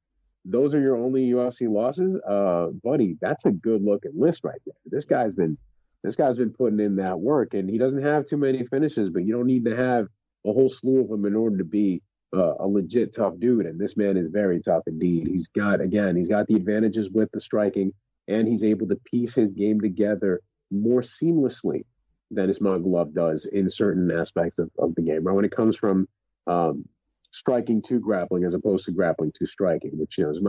[0.45, 3.17] Those are your only UFC losses, uh, buddy.
[3.21, 4.75] That's a good looking list right there.
[4.85, 5.57] This guy's been,
[6.03, 9.23] this guy's been putting in that work, and he doesn't have too many finishes, but
[9.23, 10.07] you don't need to have
[10.45, 12.01] a whole slew of them in order to be
[12.33, 13.65] uh, a legit tough dude.
[13.65, 15.27] And this man is very tough indeed.
[15.27, 17.93] He's got again, he's got the advantages with the striking,
[18.27, 21.83] and he's able to piece his game together more seamlessly
[22.31, 25.23] than Ismagulov does in certain aspects of, of the game.
[25.23, 26.07] Right when it comes from
[26.47, 26.85] um,
[27.31, 30.41] striking to grappling as opposed to grappling to striking, which you know is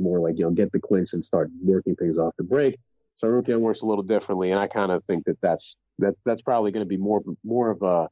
[0.00, 2.78] more like you know get the clinch and start working things off the break.
[3.22, 6.72] Tsarukyan works a little differently, and I kind of think that that's that that's probably
[6.72, 8.08] going to be more more of a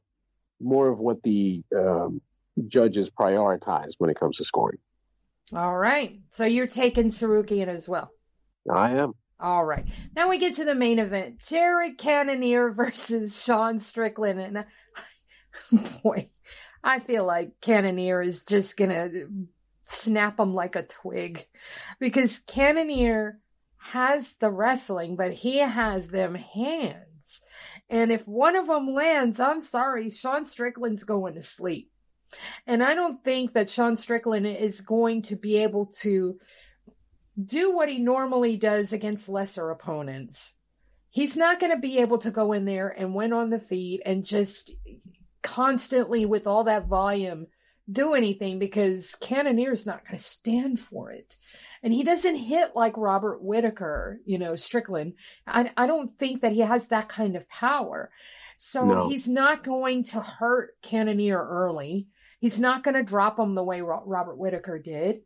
[0.59, 2.21] more of what the um,
[2.67, 4.77] judges prioritize when it comes to scoring.
[5.53, 6.19] All right.
[6.31, 8.11] So you're taking Tsarukyan as well.
[8.69, 9.13] I am.
[9.39, 9.85] All right.
[10.15, 11.39] Now we get to the main event.
[11.47, 14.39] Jared Cannonier versus Sean Strickland.
[14.39, 14.65] And
[16.03, 16.29] boy,
[16.83, 19.27] I feel like Cannonier is just going to
[19.85, 21.45] snap him like a twig
[21.99, 23.39] because Cannonier
[23.77, 27.41] has the wrestling, but he has them hands.
[27.89, 31.90] And if one of them lands, I'm sorry, Sean Strickland's going to sleep.
[32.67, 36.39] And I don't think that Sean Strickland is going to be able to
[37.43, 40.53] do what he normally does against lesser opponents.
[41.09, 44.01] He's not going to be able to go in there and win on the feet
[44.05, 44.71] and just
[45.41, 47.47] constantly with all that volume
[47.91, 51.35] do anything because Cannonier's not going to stand for it.
[51.83, 55.13] And he doesn't hit like Robert Whitaker, you know, Strickland.
[55.47, 58.11] I, I don't think that he has that kind of power.
[58.57, 59.09] So No.
[59.09, 62.07] he's not going to hurt Cannonier early.
[62.41, 65.21] He's not going to drop him the way Robert Whitaker did.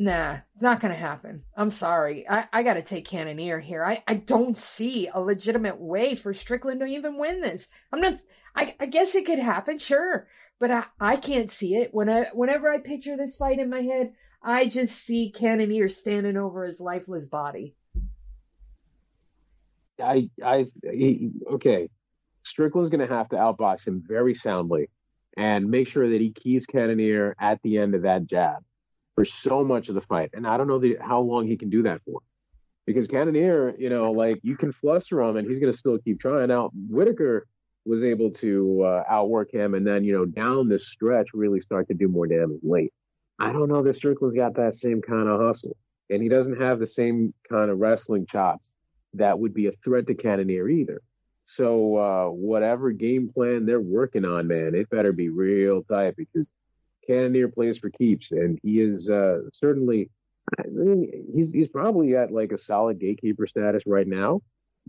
[0.00, 1.44] Nah, it's not going to happen.
[1.56, 2.28] I'm sorry.
[2.28, 3.84] I, I got to take Cannonier here.
[3.84, 7.68] I, I don't see a legitimate way for Strickland to even win this.
[7.92, 8.18] I'm not,
[8.56, 10.26] I, I guess it could happen, sure,
[10.58, 11.94] but I, I can't see it.
[11.94, 16.36] When I, whenever I picture this fight in my head, I just see Cannonier standing
[16.36, 17.76] over his lifeless body.
[20.02, 21.90] I, I, he, okay.
[22.42, 24.88] Strickland's going to have to outbox him very soundly
[25.36, 28.62] and make sure that he keeps Cannonier at the end of that jab
[29.14, 30.30] for so much of the fight.
[30.32, 32.20] And I don't know the, how long he can do that for.
[32.86, 36.20] Because Cannonier, you know, like you can fluster him and he's going to still keep
[36.20, 36.48] trying.
[36.48, 37.46] Now, Whitaker
[37.84, 41.88] was able to uh, outwork him and then, you know, down the stretch really start
[41.88, 42.92] to do more damage late.
[43.38, 45.76] I don't know that Strickland's got that same kind of hustle.
[46.10, 48.68] And he doesn't have the same kind of wrestling chops
[49.14, 51.02] that would be a threat to Cannonier either.
[51.44, 56.46] So uh, whatever game plan they're working on, man, it better be real tight because
[57.06, 60.10] Cannonier plays for keeps, and he is uh, certainly.
[60.58, 64.42] I mean, he's he's probably at like a solid gatekeeper status right now,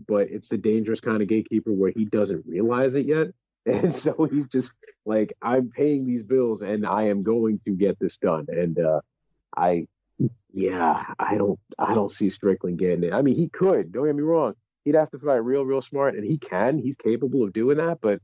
[0.06, 3.28] but it's the dangerous kind of gatekeeper where he doesn't realize it yet,
[3.66, 4.72] and so he's just
[5.06, 9.00] like, I'm paying these bills, and I am going to get this done, and uh,
[9.56, 9.86] I,
[10.52, 13.12] yeah, I don't I don't see Strickland getting it.
[13.12, 13.92] I mean, he could.
[13.92, 16.78] Don't get me wrong he'd have to fight real, real smart, and he can.
[16.78, 18.20] He's capable of doing that, but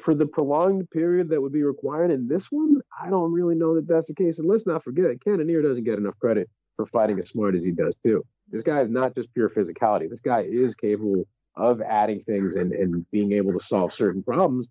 [0.00, 3.74] for the prolonged period that would be required in this one, I don't really know
[3.76, 4.38] that that's the case.
[4.38, 7.70] And let's not forget, Cannonier doesn't get enough credit for fighting as smart as he
[7.70, 8.24] does too.
[8.50, 10.10] This guy is not just pure physicality.
[10.10, 14.68] This guy is capable of adding things and, and being able to solve certain problems.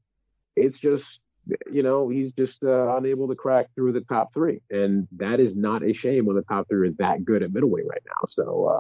[0.56, 1.22] It's just,
[1.72, 5.56] you know, he's just uh, unable to crack through the top three, and that is
[5.56, 8.28] not a shame when the top three is that good at middleweight right now.
[8.28, 8.66] So.
[8.68, 8.80] uh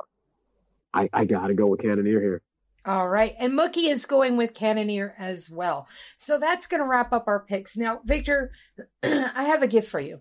[0.93, 2.41] I, I got to go with Cannonier here.
[2.85, 3.33] All right.
[3.39, 5.87] And Mookie is going with Cannonier as well.
[6.17, 7.77] So that's going to wrap up our picks.
[7.77, 8.51] Now, Victor,
[9.03, 10.19] I have a gift for you.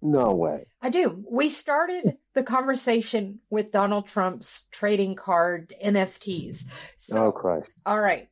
[0.00, 0.66] No way.
[0.80, 1.24] I do.
[1.28, 6.64] We started the conversation with Donald Trump's trading card NFTs.
[6.98, 7.70] So, oh, Christ.
[7.84, 8.28] all right.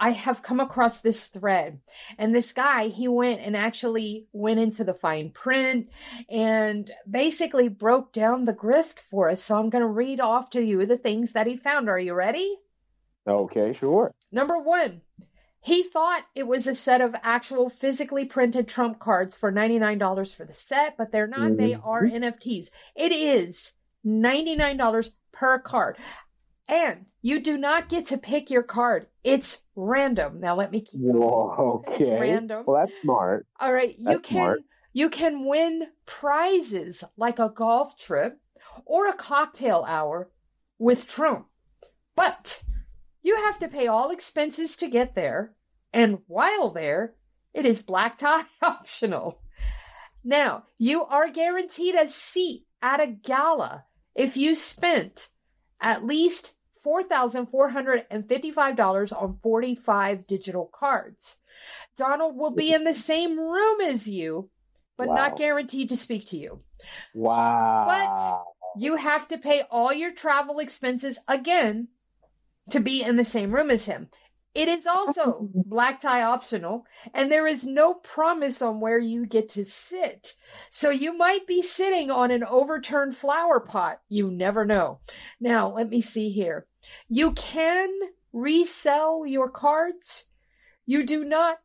[0.00, 1.78] I have come across this thread,
[2.16, 5.90] and this guy, he went and actually went into the fine print
[6.30, 9.44] and basically broke down the grift for us.
[9.44, 11.90] So I'm going to read off to you the things that he found.
[11.90, 12.56] Are you ready?
[13.28, 14.10] Okay, sure.
[14.32, 15.02] Number one,
[15.62, 20.44] He thought it was a set of actual physically printed Trump cards for $99 for
[20.46, 21.50] the set, but they're not.
[21.50, 21.56] Mm-hmm.
[21.56, 22.70] They are NFTs.
[22.96, 23.72] It is
[24.06, 25.98] $99 per card.
[26.70, 29.08] And you do not get to pick your card.
[29.24, 30.38] It's random.
[30.38, 32.02] Now let me keep Whoa, okay.
[32.04, 32.62] It's random.
[32.64, 33.48] Well, that's smart.
[33.58, 34.60] All right, you can smart.
[34.92, 38.38] you can win prizes like a golf trip
[38.86, 40.30] or a cocktail hour
[40.78, 41.48] with Trump.
[42.14, 42.62] But
[43.22, 45.54] you have to pay all expenses to get there,
[45.92, 47.14] and while there,
[47.52, 49.40] it is black tie optional.
[50.22, 55.28] Now, you are guaranteed a seat at a gala if you spent
[55.80, 56.52] at least
[56.84, 61.38] $4,455 on 45 digital cards.
[61.96, 64.50] Donald will be in the same room as you,
[64.96, 65.14] but wow.
[65.14, 66.60] not guaranteed to speak to you.
[67.14, 67.84] Wow.
[67.86, 68.44] But
[68.80, 71.88] you have to pay all your travel expenses again
[72.70, 74.08] to be in the same room as him.
[74.54, 75.50] It is also oh.
[75.54, 80.34] black tie optional, and there is no promise on where you get to sit.
[80.70, 84.00] So you might be sitting on an overturned flower pot.
[84.08, 84.98] You never know.
[85.40, 86.66] Now, let me see here.
[87.08, 87.90] You can
[88.32, 90.26] resell your cards.
[90.86, 91.60] You do not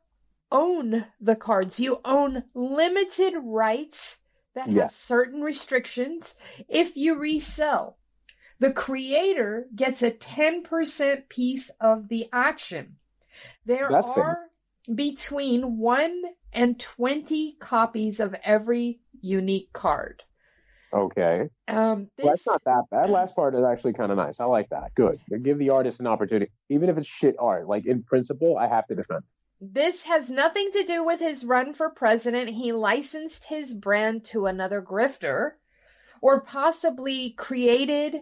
[0.51, 4.17] own the cards, you own limited rights
[4.53, 6.35] that have certain restrictions
[6.69, 7.97] if you resell
[8.59, 12.95] the creator gets a 10% piece of the action.
[13.65, 14.15] There That's are
[14.87, 14.95] fair.
[14.95, 20.23] between 1 and 20 copies of every unique card.
[20.95, 21.49] Okay.
[21.67, 22.23] Um, this...
[22.23, 23.09] well, that's not that bad.
[23.09, 24.39] Last part is actually kind of nice.
[24.39, 24.95] I like that.
[24.95, 25.19] Good.
[25.43, 27.67] Give the artist an opportunity, even if it's shit art.
[27.67, 29.23] Like in principle, I have to defend.
[29.59, 32.49] This has nothing to do with his run for president.
[32.49, 35.51] He licensed his brand to another grifter,
[36.21, 38.21] or possibly created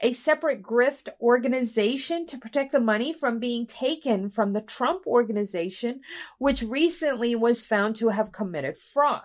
[0.00, 6.00] a separate grift organization to protect the money from being taken from the Trump organization,
[6.38, 9.22] which recently was found to have committed fraud.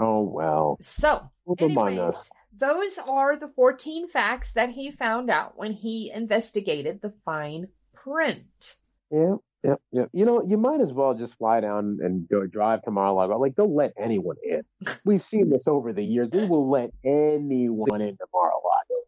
[0.00, 0.78] Oh, well.
[0.80, 7.12] So, anyways, those are the 14 facts that he found out when he investigated the
[7.24, 8.76] fine print.
[9.10, 9.36] Yeah.
[9.64, 10.08] Yep, yep.
[10.12, 13.38] You know, you might as well just fly down and go drive to Mar-a-Lago.
[13.38, 14.62] Like, they'll let anyone in.
[15.04, 16.30] We've seen this over the years.
[16.30, 18.98] They will let anyone into Mar-a-Lago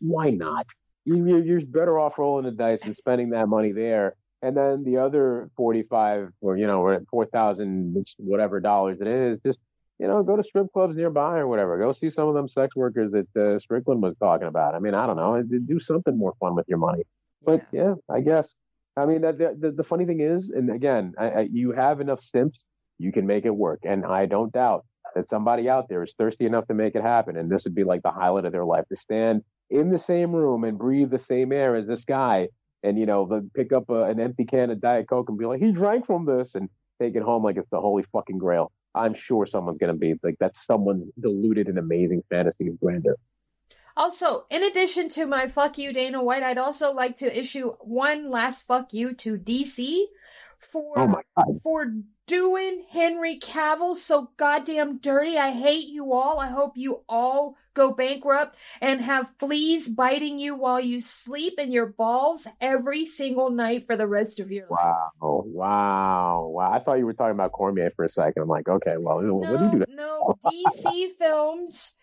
[0.00, 0.66] why not?
[1.04, 4.14] You, you're better off rolling the dice and spending that money there.
[4.42, 9.40] And then the other 45 or, you know, we're or 4,000, whatever dollars it is,
[9.44, 9.58] just,
[9.98, 11.78] you know, go to strip clubs nearby or whatever.
[11.78, 14.74] Go see some of them sex workers that uh, Strickland was talking about.
[14.74, 15.42] I mean, I don't know.
[15.42, 17.02] Do something more fun with your money.
[17.44, 18.54] But yeah, yeah I guess.
[18.96, 22.20] I mean, the, the, the funny thing is, and again, I, I, you have enough
[22.20, 22.58] stimps,
[22.98, 23.80] you can make it work.
[23.84, 24.84] And I don't doubt
[25.14, 27.36] that somebody out there is thirsty enough to make it happen.
[27.36, 30.32] And this would be like the highlight of their life to stand in the same
[30.32, 32.48] room and breathe the same air as this guy
[32.82, 35.60] and you know pick up a, an empty can of diet coke and be like
[35.60, 36.68] he drank from this and
[37.00, 40.14] take it home like it's the holy fucking grail i'm sure someone's going to be
[40.22, 43.16] like that's someone's deluded and amazing fantasy of grandeur.
[43.96, 48.30] Also, in addition to my fuck you, Dana White, I'd also like to issue one
[48.30, 50.04] last fuck you to DC
[50.58, 51.86] for oh for
[52.26, 55.38] doing Henry Cavill so goddamn dirty.
[55.38, 56.38] I hate you all.
[56.38, 61.72] I hope you all go bankrupt and have fleas biting you while you sleep in
[61.72, 64.80] your balls every single night for the rest of your life.
[65.20, 65.44] Wow.
[65.46, 66.52] Wow.
[66.54, 66.72] Wow.
[66.72, 68.42] I thought you were talking about Cormier for a second.
[68.42, 69.92] I'm like, okay, well, no, what do you do?
[69.94, 71.94] No, DC Films.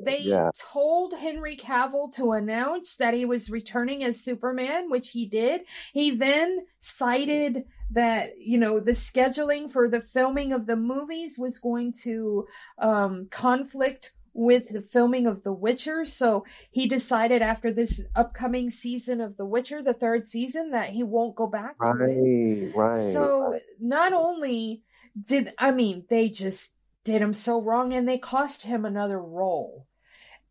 [0.00, 0.50] They yeah.
[0.72, 5.62] told Henry Cavill to announce that he was returning as Superman, which he did.
[5.92, 11.58] He then cited that you know the scheduling for the filming of the movies was
[11.58, 12.46] going to
[12.78, 16.04] um, conflict with the filming of The Witcher.
[16.04, 21.04] So he decided after this upcoming season of The Witcher, the third season, that he
[21.04, 21.76] won't go back.
[21.78, 23.12] Right, right.
[23.12, 23.62] So right.
[23.80, 24.82] not only
[25.24, 26.72] did I mean they just
[27.04, 29.86] did him so wrong and they cost him another role.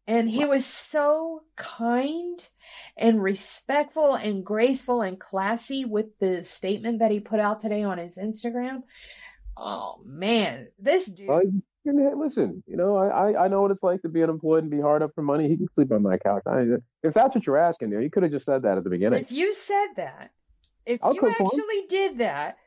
[0.08, 2.46] And he was so kind
[2.98, 7.98] and respectful and graceful and classy with the statement that he put out today on
[7.98, 8.84] his Instagram.
[9.58, 11.30] Oh man, this dude.
[11.30, 11.42] Uh,
[11.86, 15.04] listen, you know, I, I know what it's like to be unemployed and be hard
[15.04, 15.50] up for money.
[15.50, 16.44] He can sleep on my couch.
[16.48, 16.66] I,
[17.04, 19.20] if that's what you're asking, there, you could have just said that at the beginning.
[19.20, 20.32] If you said that,
[20.86, 22.58] if I'll you actually did that,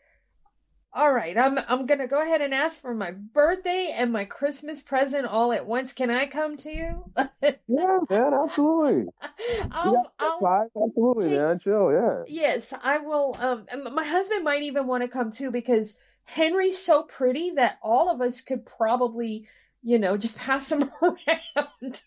[0.96, 4.82] all right, I'm I'm gonna go ahead and ask for my birthday and my Christmas
[4.82, 5.92] present all at once.
[5.92, 7.04] Can I come to you?
[7.42, 9.12] yeah, man, absolutely.
[9.70, 12.22] I'll, I'll absolutely, take, man, chill, yeah.
[12.26, 13.36] Yes, I will.
[13.38, 18.10] Um, my husband might even want to come too because Henry's so pretty that all
[18.10, 19.46] of us could probably,
[19.82, 22.00] you know, just pass him around.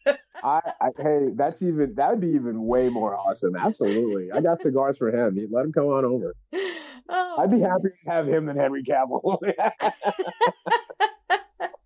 [0.44, 3.56] I, I, hey, that's even that would be even way more awesome.
[3.56, 5.38] Absolutely, I got cigars for him.
[5.52, 6.34] Let him come on over.
[7.10, 9.40] Oh, I'd be happy to have him than Henry Cavill.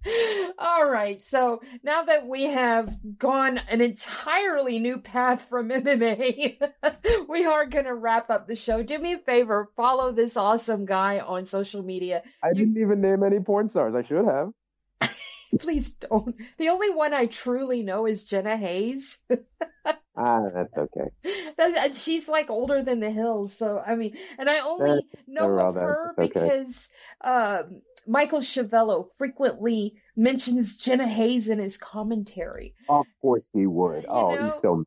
[0.58, 1.24] All right.
[1.24, 6.58] So now that we have gone an entirely new path from MMA,
[7.30, 8.84] we are going to wrap up the show.
[8.84, 12.24] Do me a favor, follow this awesome guy on social media.
[12.44, 12.56] I you...
[12.56, 13.96] didn't even name any porn stars.
[13.96, 14.52] I should have.
[15.60, 16.36] Please don't.
[16.58, 19.20] The only one I truly know is Jenna Haze.
[20.16, 21.92] Ah, that's okay.
[21.94, 26.14] she's like older than the hills, so I mean, and I only know of her
[26.18, 26.28] okay.
[26.28, 26.90] because
[27.22, 32.76] um, Michael Schiavello frequently mentions Jenna Haze in his commentary.
[32.90, 34.04] Of course he would.
[34.04, 34.44] You oh, know?
[34.46, 34.84] he's so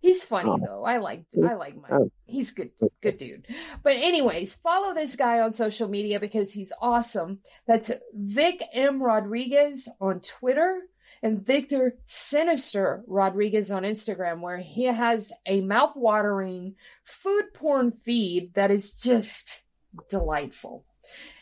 [0.00, 0.58] He's funny oh.
[0.58, 0.84] though.
[0.84, 1.92] I like I like Mike.
[1.92, 2.10] Oh.
[2.26, 2.70] He's good
[3.02, 3.46] good dude.
[3.82, 7.40] But anyways, follow this guy on social media because he's awesome.
[7.66, 10.80] That's Vic M Rodriguez on Twitter
[11.22, 18.70] and Victor Sinister Rodriguez on Instagram, where he has a mouth-watering food porn feed that
[18.70, 19.62] is just
[20.08, 20.84] delightful.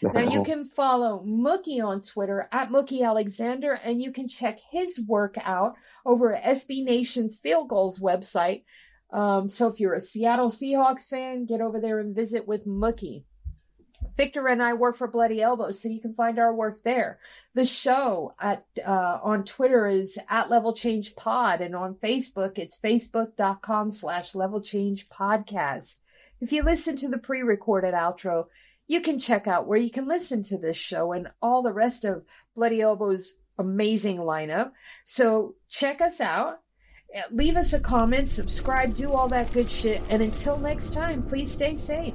[0.03, 5.05] Now you can follow Mookie on Twitter at Mookie Alexander, and you can check his
[5.07, 5.75] work out
[6.05, 8.65] over at SB Nation's Field Goals website.
[9.13, 13.25] Um, so if you're a Seattle Seahawks fan, get over there and visit with Mookie.
[14.17, 17.19] Victor and I work for Bloody Elbow, so you can find our work there.
[17.55, 22.79] The show at uh, on Twitter is at Level Change Pod, and on Facebook it's
[22.79, 25.97] facebook.com slash Level Change Podcast.
[26.41, 28.47] If you listen to the pre-recorded outro,
[28.87, 32.05] you can check out where you can listen to this show and all the rest
[32.05, 32.25] of
[32.55, 34.73] Bloody Elbow's amazing lineup.
[35.05, 36.61] So check us out.
[37.31, 40.03] Leave us a comment, subscribe, do all that good shit.
[40.11, 42.15] And until next time, please stay safe.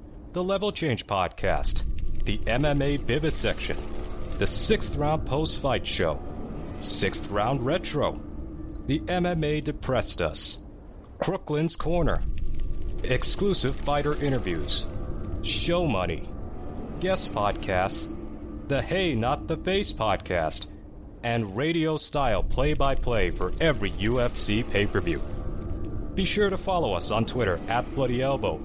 [0.33, 1.83] the Level Change Podcast,
[2.23, 3.75] the MMA Vivisection,
[4.37, 6.21] the Sixth Round Post Fight Show,
[6.79, 8.21] Sixth Round Retro,
[8.87, 10.59] the MMA Depressed Us,
[11.19, 12.23] Crooklyn's Corner,
[13.03, 14.85] exclusive fighter interviews,
[15.41, 16.29] show money,
[17.01, 18.15] guest podcasts,
[18.69, 20.67] the Hey Not the Face podcast,
[21.23, 25.21] and radio style play by play for every UFC pay per view.
[26.15, 28.61] Be sure to follow us on Twitter at Bloody Elbow,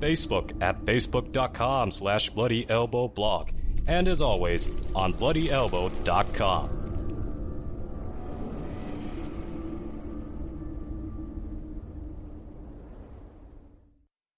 [0.00, 3.50] Facebook at facebook.com slash Bloody Elbow blog,
[3.86, 6.79] and as always, on bloodyelbow.com.